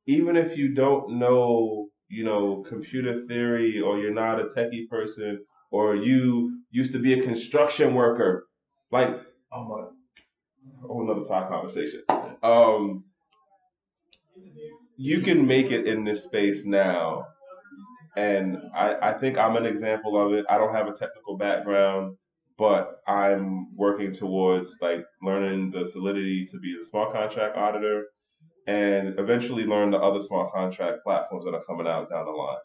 Even 0.07 0.37
if 0.37 0.57
you 0.59 0.75
don't 0.75 1.19
know, 1.19 1.82
you 2.13 2.25
know, 2.25 2.65
computer 2.69 3.25
theory, 3.27 3.81
or 3.81 3.99
you're 3.99 4.13
not 4.13 4.39
a 4.39 4.45
techie 4.57 4.89
person, 4.89 5.45
or 5.71 5.97
you 5.97 6.61
used 6.71 6.93
to 6.93 6.99
be 6.99 7.19
a 7.19 7.23
construction 7.25 7.95
worker, 7.95 8.47
like 8.91 9.09
oh 9.53 9.65
my, 9.65 10.87
whole 10.87 11.11
another 11.11 11.27
side 11.27 11.49
conversation. 11.49 12.03
Um, 12.43 13.05
you 14.97 15.23
can 15.23 15.47
make 15.47 15.67
it 15.67 15.87
in 15.87 16.05
this 16.05 16.25
space 16.25 16.63
now, 16.67 17.27
and 18.17 18.59
I 18.77 18.95
I 19.11 19.19
think 19.19 19.39
I'm 19.39 19.57
an 19.57 19.65
example 19.65 20.25
of 20.25 20.35
it. 20.35 20.45
I 20.51 20.59
don't 20.59 20.75
have 20.75 20.89
a 20.89 20.93
technical 20.93 21.39
background 21.39 22.17
but 22.59 23.01
I'm 23.09 23.75
working 23.77 24.15
towards 24.15 24.69
like 24.81 25.05
learning 25.23 25.73
the 25.73 25.91
solidity 25.91 26.47
to 26.53 26.59
be 26.61 26.77
a 26.81 26.89
smart 26.91 27.13
contract 27.13 27.57
auditor 27.57 28.05
and 28.67 29.19
eventually 29.19 29.65
learn 29.65 29.91
the 29.91 29.99
other 29.99 30.21
smart 30.27 30.53
contract 30.53 30.99
platforms 31.05 31.45
that 31.45 31.55
are 31.55 31.65
coming 31.65 31.87
out 31.87 32.11
down 32.11 32.27
the 32.27 32.31
line. 32.31 32.59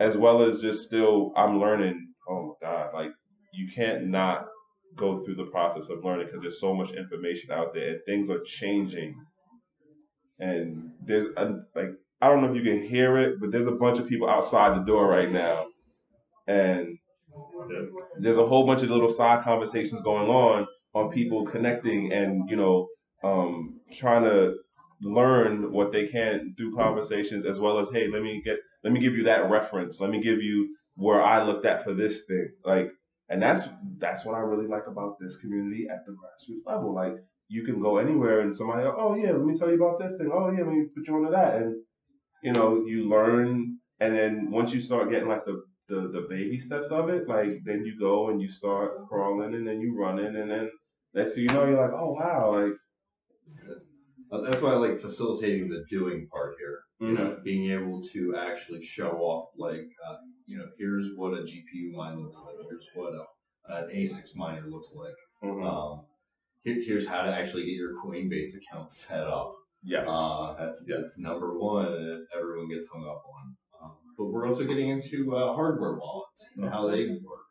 As 0.00 0.16
well 0.16 0.48
as 0.48 0.60
just 0.62 0.82
still 0.84 1.32
I'm 1.36 1.60
learning, 1.60 2.08
oh 2.28 2.56
my 2.62 2.68
god, 2.68 2.94
like 2.94 3.10
you 3.52 3.68
can't 3.74 4.06
not 4.06 4.46
go 4.96 5.24
through 5.24 5.36
the 5.36 5.44
process 5.44 5.88
of 5.90 6.04
learning 6.04 6.26
because 6.26 6.40
there's 6.42 6.60
so 6.60 6.74
much 6.74 6.90
information 6.90 7.50
out 7.52 7.74
there 7.74 7.90
and 7.90 8.00
things 8.06 8.30
are 8.30 8.40
changing. 8.60 9.14
And 10.38 10.90
there's 11.06 11.26
a, 11.36 11.56
like 11.74 11.90
I 12.22 12.28
don't 12.28 12.42
know 12.42 12.50
if 12.50 12.56
you 12.56 12.62
can 12.62 12.86
hear 12.88 13.18
it, 13.18 13.40
but 13.40 13.50
there's 13.52 13.68
a 13.68 13.72
bunch 13.72 13.98
of 13.98 14.08
people 14.08 14.28
outside 14.28 14.78
the 14.78 14.84
door 14.84 15.06
right 15.06 15.30
now. 15.30 15.66
And 16.46 16.98
there's 18.18 18.38
a 18.38 18.46
whole 18.46 18.66
bunch 18.66 18.82
of 18.82 18.90
little 18.90 19.14
side 19.14 19.44
conversations 19.44 20.00
going 20.02 20.28
on 20.28 20.66
on 20.94 21.12
people 21.12 21.46
connecting 21.46 22.12
and 22.12 22.48
you 22.50 22.56
know 22.56 22.88
um, 23.22 23.80
trying 23.98 24.24
to 24.24 24.54
learn 25.02 25.72
what 25.72 25.92
they 25.92 26.06
can 26.08 26.54
through 26.56 26.76
conversations 26.76 27.46
as 27.46 27.58
well 27.58 27.78
as 27.78 27.88
hey 27.92 28.06
let 28.12 28.22
me 28.22 28.42
get 28.44 28.56
let 28.82 28.92
me 28.92 29.00
give 29.00 29.14
you 29.14 29.24
that 29.24 29.50
reference. 29.50 29.98
Let 30.00 30.10
me 30.10 30.22
give 30.22 30.42
you 30.42 30.74
where 30.94 31.22
I 31.22 31.44
looked 31.44 31.66
at 31.66 31.84
for 31.84 31.94
this 31.94 32.20
thing. 32.26 32.50
Like 32.64 32.90
and 33.28 33.42
that's 33.42 33.62
that's 33.98 34.24
what 34.24 34.34
I 34.34 34.40
really 34.40 34.68
like 34.68 34.86
about 34.86 35.16
this 35.20 35.36
community 35.40 35.86
at 35.90 36.04
the 36.06 36.12
grassroots 36.12 36.66
level. 36.66 36.94
Like 36.94 37.14
you 37.48 37.64
can 37.64 37.80
go 37.80 37.98
anywhere 37.98 38.40
and 38.40 38.56
somebody 38.56 38.84
oh 38.84 39.14
yeah 39.14 39.32
let 39.32 39.44
me 39.44 39.58
tell 39.58 39.68
you 39.68 39.82
about 39.82 39.98
this 39.98 40.16
thing. 40.18 40.30
Oh 40.32 40.50
yeah 40.50 40.64
let 40.64 40.74
me 40.74 40.86
put 40.94 41.06
you 41.06 41.14
onto 41.14 41.30
that. 41.32 41.56
And 41.56 41.76
you 42.42 42.52
know 42.52 42.84
you 42.86 43.08
learn 43.08 43.78
and 44.00 44.16
then 44.16 44.50
once 44.50 44.72
you 44.72 44.80
start 44.80 45.10
getting 45.10 45.28
like 45.28 45.44
the 45.44 45.62
the, 45.88 46.08
the 46.12 46.26
baby 46.30 46.60
steps 46.60 46.86
of 46.90 47.08
it, 47.08 47.28
like 47.28 47.64
then 47.64 47.84
you 47.84 47.98
go 47.98 48.30
and 48.30 48.40
you 48.40 48.50
start 48.52 49.08
crawling 49.08 49.54
and 49.54 49.66
then 49.66 49.80
you 49.80 49.98
run 49.98 50.16
running 50.16 50.36
and 50.36 50.50
then 50.50 50.70
next 51.14 51.34
thing 51.34 51.42
you 51.42 51.48
know 51.48 51.66
you're 51.66 51.82
like, 51.82 51.92
oh 51.92 52.12
wow, 52.12 52.62
like 52.62 52.72
Uh, 54.32 54.40
That's 54.42 54.62
why 54.62 54.72
I 54.72 54.76
like 54.76 55.00
facilitating 55.00 55.68
the 55.68 55.84
doing 55.90 56.28
part 56.30 56.54
here. 56.58 56.78
You 57.00 57.14
know, 57.14 57.36
being 57.42 57.70
able 57.72 58.02
to 58.12 58.36
actually 58.38 58.84
show 58.84 59.12
off, 59.12 59.48
like, 59.56 59.88
uh, 60.06 60.16
you 60.46 60.58
know, 60.58 60.66
here's 60.78 61.06
what 61.16 61.32
a 61.32 61.42
GPU 61.42 61.92
mine 61.96 62.20
looks 62.22 62.36
like. 62.44 62.56
Here's 62.68 62.86
what 62.94 63.14
a, 63.14 63.24
an 63.74 63.88
ASICs 63.88 64.36
miner 64.36 64.66
looks 64.68 64.88
like. 64.94 65.14
mhm. 65.42 65.64
Um, 65.66 66.04
here, 66.62 66.76
here's 66.86 67.08
how 67.08 67.22
to 67.22 67.32
actually 67.32 67.62
get 67.64 67.72
your 67.72 67.94
Coinbase 68.04 68.52
account 68.54 68.90
set 69.08 69.20
up. 69.20 69.54
yes, 69.82 70.04
Uh, 70.06 70.54
that's, 70.58 70.78
that's 70.86 71.16
number 71.18 71.58
one 71.58 71.86
that 71.86 72.26
everyone 72.36 72.68
gets 72.68 72.86
hung 72.92 73.04
up 73.06 73.22
on. 73.24 73.56
Um, 73.82 73.92
but 74.18 74.26
we're 74.26 74.46
also 74.46 74.64
getting 74.64 74.90
into 74.90 75.34
uh, 75.34 75.54
hardware 75.54 75.94
wallets 75.96 76.44
and 76.56 76.68
how 76.68 76.86
they 76.90 77.06
work 77.24 77.48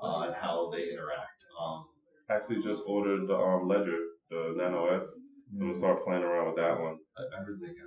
uh, 0.00 0.20
and 0.26 0.34
how 0.36 0.70
they 0.70 0.92
interact. 0.92 1.42
Um, 1.60 1.86
actually 2.30 2.62
just 2.62 2.82
ordered 2.86 3.26
the 3.26 3.34
um 3.34 3.66
Ledger, 3.66 3.98
the 4.30 4.54
Nano 4.56 4.86
S. 5.00 5.06
I'm 5.52 5.58
gonna 5.58 5.78
start 5.78 6.04
playing 6.04 6.22
around 6.22 6.46
with 6.46 6.56
that 6.56 6.80
one. 6.80 6.98
I, 7.16 7.40
I 7.40 7.44
heard 7.44 7.60
they 7.60 7.66
got 7.68 7.74
it. 7.74 7.78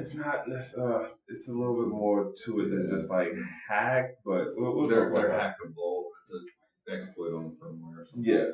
It's 0.00 0.14
not, 0.14 0.44
it's, 0.46 0.74
uh, 0.78 1.08
it's 1.28 1.48
a 1.48 1.52
little 1.52 1.82
bit 1.82 1.88
more 1.88 2.32
to 2.44 2.60
it 2.60 2.70
than 2.70 2.88
just 2.88 3.10
like 3.10 3.28
hacked, 3.68 4.18
but 4.24 4.54
we'll, 4.54 4.76
we'll 4.76 4.88
they're, 4.88 5.10
they're 5.12 5.30
hackable. 5.30 6.04
It's 6.30 6.52
an 6.86 7.00
exploit 7.00 7.34
on 7.34 7.44
the 7.44 7.56
firmware 7.56 8.02
or 8.02 8.06
something. 8.06 8.24
Yeah. 8.24 8.50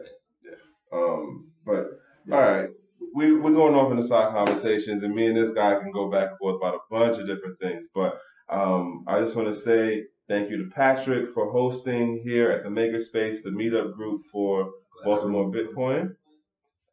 Um, 0.93 1.51
but 1.67 2.01
all 2.31 2.41
right, 2.41 2.69
we 3.15 3.39
we're 3.39 3.53
going 3.53 3.75
off 3.75 3.91
into 3.91 4.07
side 4.07 4.33
conversations, 4.33 5.03
and 5.03 5.15
me 5.15 5.27
and 5.27 5.37
this 5.37 5.53
guy 5.55 5.79
can 5.81 5.93
go 5.93 6.11
back 6.11 6.31
and 6.31 6.39
forth 6.39 6.57
about 6.57 6.75
a 6.75 6.79
bunch 6.91 7.19
of 7.19 7.27
different 7.27 7.59
things. 7.59 7.87
But 7.95 8.19
um, 8.49 9.05
I 9.07 9.21
just 9.21 9.35
want 9.35 9.55
to 9.55 9.61
say 9.63 10.05
thank 10.29 10.51
you 10.51 10.65
to 10.65 10.71
Patrick 10.71 11.33
for 11.35 11.51
hosting 11.51 12.21
here 12.25 12.51
at 12.51 12.63
the 12.63 12.69
Makerspace, 12.69 13.43
the 13.43 13.51
meetup 13.51 13.95
group 13.95 14.23
for 14.31 14.71
Baltimore 15.05 15.51
Bitcoin, 15.51 16.15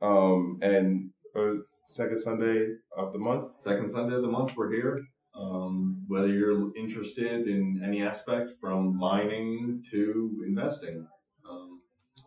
um, 0.01 0.59
and 0.61 1.09
uh, 1.35 1.61
second 1.93 2.21
Sunday 2.23 2.75
of 2.97 3.13
the 3.13 3.19
month. 3.19 3.51
Second 3.63 3.91
Sunday 3.91 4.15
of 4.15 4.21
the 4.21 4.27
month, 4.27 4.51
we're 4.55 4.71
here. 4.71 5.01
Um, 5.35 6.03
whether 6.07 6.27
you're 6.27 6.75
interested 6.75 7.47
in 7.47 7.81
any 7.85 8.03
aspect 8.03 8.51
from 8.59 8.97
mining 8.97 9.83
to 9.91 10.43
investing, 10.45 11.07
um, 11.49 11.81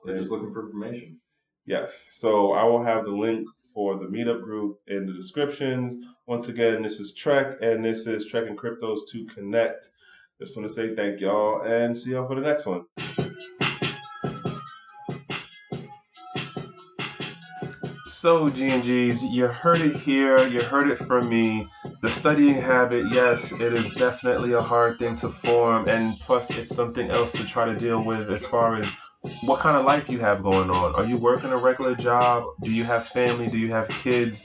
we're 0.04 0.18
just 0.18 0.30
looking 0.30 0.52
for 0.52 0.66
information. 0.66 1.18
Yes. 1.66 1.90
So 2.18 2.52
I 2.52 2.64
will 2.64 2.84
have 2.84 3.04
the 3.04 3.10
link 3.10 3.46
for 3.74 3.98
the 3.98 4.06
meetup 4.06 4.42
group 4.42 4.78
in 4.88 5.06
the 5.06 5.12
descriptions. 5.12 6.04
Once 6.26 6.48
again, 6.48 6.82
this 6.82 6.94
is 6.94 7.14
Trek, 7.14 7.58
and 7.60 7.84
this 7.84 8.06
is 8.06 8.26
Trek 8.30 8.44
and 8.48 8.58
Cryptos 8.58 9.00
to 9.12 9.26
Connect. 9.34 9.88
Just 10.40 10.56
want 10.56 10.68
to 10.68 10.74
say 10.74 10.94
thank 10.94 11.20
y'all 11.20 11.62
and 11.62 11.96
see 11.96 12.10
y'all 12.10 12.26
for 12.26 12.34
the 12.34 12.46
next 12.46 12.66
one. 12.66 12.84
So 18.22 18.48
G&Gs, 18.48 19.20
you 19.20 19.48
heard 19.48 19.80
it 19.80 19.96
here, 19.96 20.46
you 20.46 20.60
heard 20.60 20.88
it 20.88 20.98
from 21.08 21.28
me. 21.28 21.66
The 22.02 22.08
studying 22.08 22.54
habit, 22.54 23.06
yes, 23.10 23.40
it 23.50 23.72
is 23.72 23.92
definitely 23.96 24.52
a 24.52 24.62
hard 24.62 25.00
thing 25.00 25.16
to 25.16 25.32
form, 25.44 25.88
and 25.88 26.16
plus 26.20 26.48
it's 26.50 26.72
something 26.72 27.10
else 27.10 27.32
to 27.32 27.44
try 27.44 27.64
to 27.64 27.76
deal 27.76 28.04
with 28.04 28.30
as 28.30 28.46
far 28.46 28.80
as 28.80 28.86
what 29.42 29.58
kind 29.58 29.76
of 29.76 29.84
life 29.84 30.08
you 30.08 30.20
have 30.20 30.40
going 30.44 30.70
on. 30.70 30.94
Are 30.94 31.04
you 31.04 31.16
working 31.16 31.50
a 31.50 31.56
regular 31.56 31.96
job? 31.96 32.44
Do 32.62 32.70
you 32.70 32.84
have 32.84 33.08
family? 33.08 33.48
Do 33.48 33.58
you 33.58 33.72
have 33.72 33.88
kids? 33.88 34.40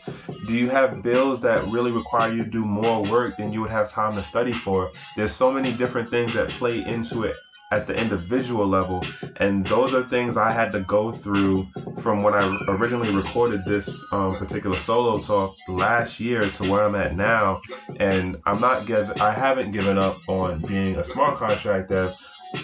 Do 0.47 0.55
you 0.55 0.71
have 0.71 1.03
bills 1.03 1.39
that 1.41 1.63
really 1.67 1.91
require 1.91 2.33
you 2.33 2.45
to 2.45 2.49
do 2.49 2.65
more 2.65 3.03
work 3.03 3.37
than 3.37 3.53
you 3.53 3.61
would 3.61 3.69
have 3.69 3.91
time 3.91 4.15
to 4.15 4.23
study 4.23 4.53
for? 4.53 4.91
There's 5.15 5.35
so 5.35 5.51
many 5.51 5.71
different 5.71 6.09
things 6.09 6.33
that 6.33 6.49
play 6.49 6.83
into 6.83 7.25
it 7.25 7.35
at 7.71 7.85
the 7.85 7.93
individual 7.93 8.67
level, 8.67 9.05
and 9.37 9.65
those 9.65 9.93
are 9.93 10.07
things 10.07 10.37
I 10.37 10.51
had 10.51 10.71
to 10.71 10.81
go 10.81 11.11
through 11.11 11.67
from 12.01 12.23
when 12.23 12.33
I 12.33 12.57
originally 12.69 13.13
recorded 13.13 13.65
this 13.65 13.89
um, 14.11 14.37
particular 14.37 14.79
solo 14.83 15.21
talk 15.23 15.55
last 15.67 16.19
year 16.19 16.49
to 16.49 16.69
where 16.69 16.83
I'm 16.83 16.95
at 16.95 17.15
now. 17.15 17.61
And 17.99 18.37
I'm 18.45 18.61
not 18.61 18.87
give 18.87 19.11
I 19.19 19.33
haven't 19.33 19.71
given 19.71 19.97
up 19.97 20.15
on 20.29 20.61
being 20.61 20.95
a 20.95 21.05
smart 21.05 21.39
contract 21.39 21.89
dev. 21.89 22.13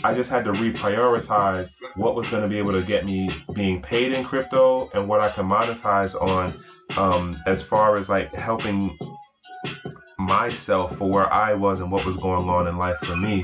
I 0.05 0.13
just 0.13 0.29
had 0.29 0.45
to 0.45 0.51
reprioritize 0.51 1.69
what 1.95 2.15
was 2.15 2.29
going 2.29 2.43
to 2.43 2.47
be 2.47 2.57
able 2.57 2.71
to 2.71 2.83
get 2.83 3.03
me 3.03 3.29
being 3.53 3.81
paid 3.81 4.13
in 4.13 4.23
crypto 4.23 4.89
and 4.93 5.09
what 5.09 5.19
I 5.19 5.29
can 5.31 5.45
monetize 5.45 6.15
on 6.21 6.63
um, 6.95 7.35
as 7.45 7.61
far 7.63 7.97
as 7.97 8.07
like 8.07 8.33
helping 8.33 8.97
myself 10.23 10.97
for 10.97 11.09
where 11.09 11.31
I 11.31 11.53
was 11.53 11.79
and 11.79 11.91
what 11.91 12.05
was 12.05 12.15
going 12.17 12.49
on 12.49 12.67
in 12.67 12.77
life 12.77 12.97
for 13.03 13.15
me. 13.15 13.43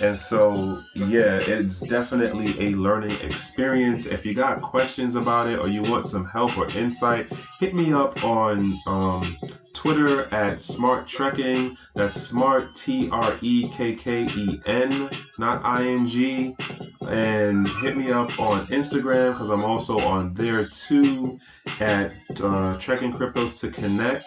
And 0.00 0.18
so, 0.18 0.82
yeah, 0.94 1.38
it's 1.38 1.80
definitely 1.80 2.66
a 2.66 2.76
learning 2.76 3.18
experience. 3.20 4.06
If 4.06 4.24
you 4.24 4.34
got 4.34 4.62
questions 4.62 5.14
about 5.16 5.48
it 5.48 5.58
or 5.58 5.68
you 5.68 5.82
want 5.82 6.06
some 6.06 6.24
help 6.24 6.56
or 6.56 6.68
insight, 6.70 7.26
hit 7.58 7.74
me 7.74 7.92
up 7.92 8.22
on 8.22 8.78
um, 8.86 9.36
Twitter 9.74 10.32
at 10.34 10.60
Smart 10.60 11.08
Trekken. 11.08 11.76
That's 11.94 12.20
Smart 12.20 12.74
T 12.74 13.08
R 13.10 13.38
E 13.40 13.70
K 13.76 13.94
K 13.94 14.24
E 14.24 14.60
N, 14.66 15.08
not 15.38 15.64
I 15.64 15.86
N 15.86 16.08
G. 16.08 16.56
And 17.02 17.66
hit 17.82 17.96
me 17.96 18.10
up 18.10 18.38
on 18.38 18.66
Instagram 18.66 19.32
because 19.32 19.50
I'm 19.50 19.64
also 19.64 19.98
on 19.98 20.34
there 20.34 20.68
too 20.88 21.38
at 21.80 22.12
uh, 22.40 22.76
Trekking 22.78 23.12
Cryptos 23.12 23.60
to 23.60 23.70
Connect. 23.70 24.26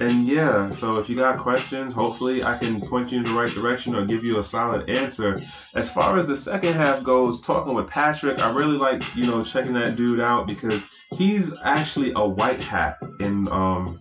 And 0.00 0.26
yeah, 0.26 0.74
so 0.76 0.96
if 0.96 1.10
you 1.10 1.16
got 1.16 1.38
questions, 1.38 1.92
hopefully 1.92 2.42
I 2.42 2.56
can 2.56 2.80
point 2.80 3.12
you 3.12 3.18
in 3.18 3.24
the 3.24 3.34
right 3.34 3.52
direction 3.54 3.94
or 3.94 4.06
give 4.06 4.24
you 4.24 4.38
a 4.38 4.44
solid 4.44 4.88
answer. 4.88 5.38
As 5.74 5.90
far 5.90 6.18
as 6.18 6.26
the 6.26 6.36
second 6.36 6.72
half 6.72 7.04
goes, 7.04 7.42
talking 7.42 7.74
with 7.74 7.86
Patrick, 7.86 8.38
I 8.38 8.50
really 8.50 8.78
like, 8.78 9.02
you 9.14 9.26
know, 9.26 9.44
checking 9.44 9.74
that 9.74 9.96
dude 9.96 10.18
out 10.18 10.46
because 10.46 10.80
he's 11.12 11.50
actually 11.64 12.12
a 12.16 12.26
white 12.26 12.60
hat 12.60 12.96
in 13.20 13.46
um 13.52 14.00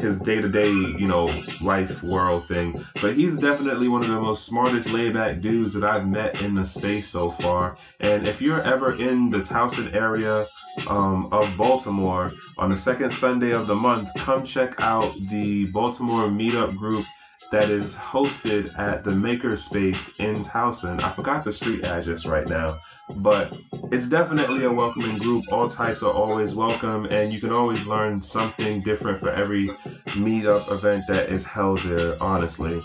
his 0.00 0.18
day-to-day, 0.18 0.70
you 0.70 1.06
know, 1.06 1.26
life 1.60 2.02
world 2.02 2.48
thing. 2.48 2.84
But 3.00 3.16
he's 3.16 3.36
definitely 3.36 3.88
one 3.88 4.02
of 4.02 4.08
the 4.08 4.20
most 4.20 4.46
smartest 4.46 4.88
laid-back 4.88 5.40
dudes 5.40 5.74
that 5.74 5.84
I've 5.84 6.06
met 6.06 6.40
in 6.40 6.54
the 6.54 6.64
space 6.64 7.08
so 7.08 7.30
far. 7.32 7.76
And 8.00 8.26
if 8.26 8.40
you're 8.40 8.62
ever 8.62 9.00
in 9.00 9.28
the 9.30 9.38
Towson 9.38 9.94
area 9.94 10.46
um, 10.86 11.28
of 11.32 11.56
Baltimore 11.56 12.32
on 12.58 12.70
the 12.70 12.78
second 12.78 13.12
Sunday 13.14 13.52
of 13.52 13.66
the 13.66 13.74
month, 13.74 14.08
come 14.18 14.46
check 14.46 14.74
out 14.78 15.14
the 15.30 15.66
Baltimore 15.66 16.28
Meetup 16.28 16.76
group 16.76 17.04
that 17.52 17.68
is 17.68 17.92
hosted 17.92 18.78
at 18.78 19.02
the 19.02 19.10
Makerspace 19.10 19.98
in 20.18 20.44
Towson. 20.44 21.02
I 21.02 21.14
forgot 21.14 21.44
the 21.44 21.52
street 21.52 21.84
address 21.84 22.24
right 22.24 22.46
now, 22.46 22.78
but 23.16 23.52
it's 23.92 24.06
definitely 24.06 24.64
a 24.64 24.72
welcoming 24.72 25.18
group. 25.18 25.44
All 25.52 25.68
types 25.68 26.02
are 26.02 26.12
always 26.12 26.54
welcome, 26.54 27.06
and 27.06 27.32
you 27.32 27.40
can 27.40 27.52
always 27.52 27.84
learn 27.86 28.22
something 28.22 28.80
different 28.82 29.20
for 29.20 29.30
every 29.30 29.68
meetup 30.08 30.70
event 30.70 31.04
that 31.08 31.30
is 31.30 31.42
held 31.42 31.82
there, 31.84 32.16
honestly. 32.22 32.82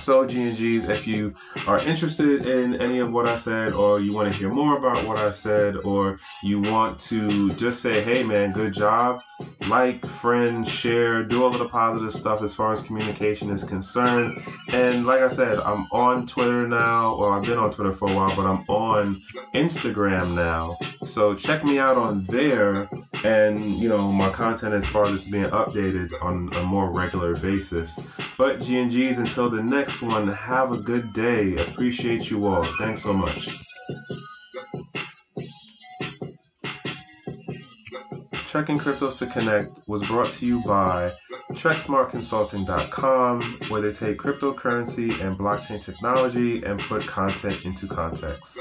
So, 0.00 0.26
G&Gs, 0.26 0.88
if 0.88 1.06
you 1.06 1.32
are 1.66 1.78
interested 1.78 2.46
in 2.46 2.80
any 2.80 2.98
of 2.98 3.12
what 3.12 3.26
I 3.26 3.36
said, 3.36 3.72
or 3.72 4.00
you 4.00 4.12
want 4.12 4.32
to 4.32 4.36
hear 4.36 4.50
more 4.50 4.76
about 4.76 5.06
what 5.06 5.16
I 5.16 5.32
said, 5.32 5.76
or 5.76 6.18
you 6.42 6.60
want 6.60 6.98
to 7.02 7.52
just 7.54 7.80
say, 7.80 8.02
hey 8.02 8.24
man, 8.24 8.52
good 8.52 8.74
job, 8.74 9.20
like, 9.68 10.04
friend, 10.20 10.68
share, 10.68 11.24
do 11.24 11.42
all 11.42 11.52
of 11.52 11.58
the 11.58 11.68
positive 11.68 12.12
stuff 12.12 12.42
as 12.42 12.54
far 12.54 12.72
as 12.72 12.84
communication 12.84 13.50
is 13.50 13.64
concerned. 13.64 14.42
And 14.68 15.06
like 15.06 15.20
I 15.20 15.34
said, 15.34 15.58
I'm 15.58 15.86
on 15.92 16.26
Twitter 16.26 16.66
now, 16.66 17.14
or 17.14 17.32
I've 17.32 17.44
been 17.44 17.58
on 17.58 17.72
Twitter 17.74 17.96
for 17.96 18.10
a 18.10 18.14
while, 18.14 18.34
but 18.34 18.46
I'm 18.46 18.64
on 18.68 19.22
Instagram 19.54 20.34
now. 20.34 20.76
So 21.06 21.34
check 21.34 21.64
me 21.64 21.78
out 21.78 21.96
on 21.96 22.24
there 22.26 22.88
and 23.24 23.76
you 23.76 23.88
know 23.88 24.10
my 24.10 24.30
content 24.32 24.74
as 24.74 24.90
far 24.92 25.06
as 25.06 25.20
being 25.22 25.44
updated 25.46 26.10
on 26.22 26.52
a 26.54 26.62
more 26.62 26.90
regular 26.92 27.36
basis. 27.36 27.90
But 28.38 28.60
G&Gs 28.60 29.18
until 29.18 29.50
the 29.50 29.62
next 29.62 30.02
one, 30.02 30.28
have 30.28 30.72
a 30.72 30.78
good 30.78 31.12
day. 31.12 31.56
Appreciate 31.56 32.30
you 32.30 32.46
all. 32.46 32.66
Thanks 32.78 33.02
so 33.02 33.12
much. 33.12 33.48
Trekking 38.52 38.78
Cryptos 38.78 39.16
to 39.16 39.26
Connect 39.28 39.70
was 39.88 40.06
brought 40.06 40.30
to 40.34 40.44
you 40.44 40.62
by 40.66 41.10
TrekSmartConsulting.com, 41.52 43.60
where 43.68 43.80
they 43.80 43.94
take 43.94 44.18
cryptocurrency 44.18 45.24
and 45.24 45.38
blockchain 45.38 45.82
technology 45.82 46.62
and 46.62 46.78
put 46.80 47.06
content 47.06 47.64
into 47.64 47.86
context. 47.86 48.58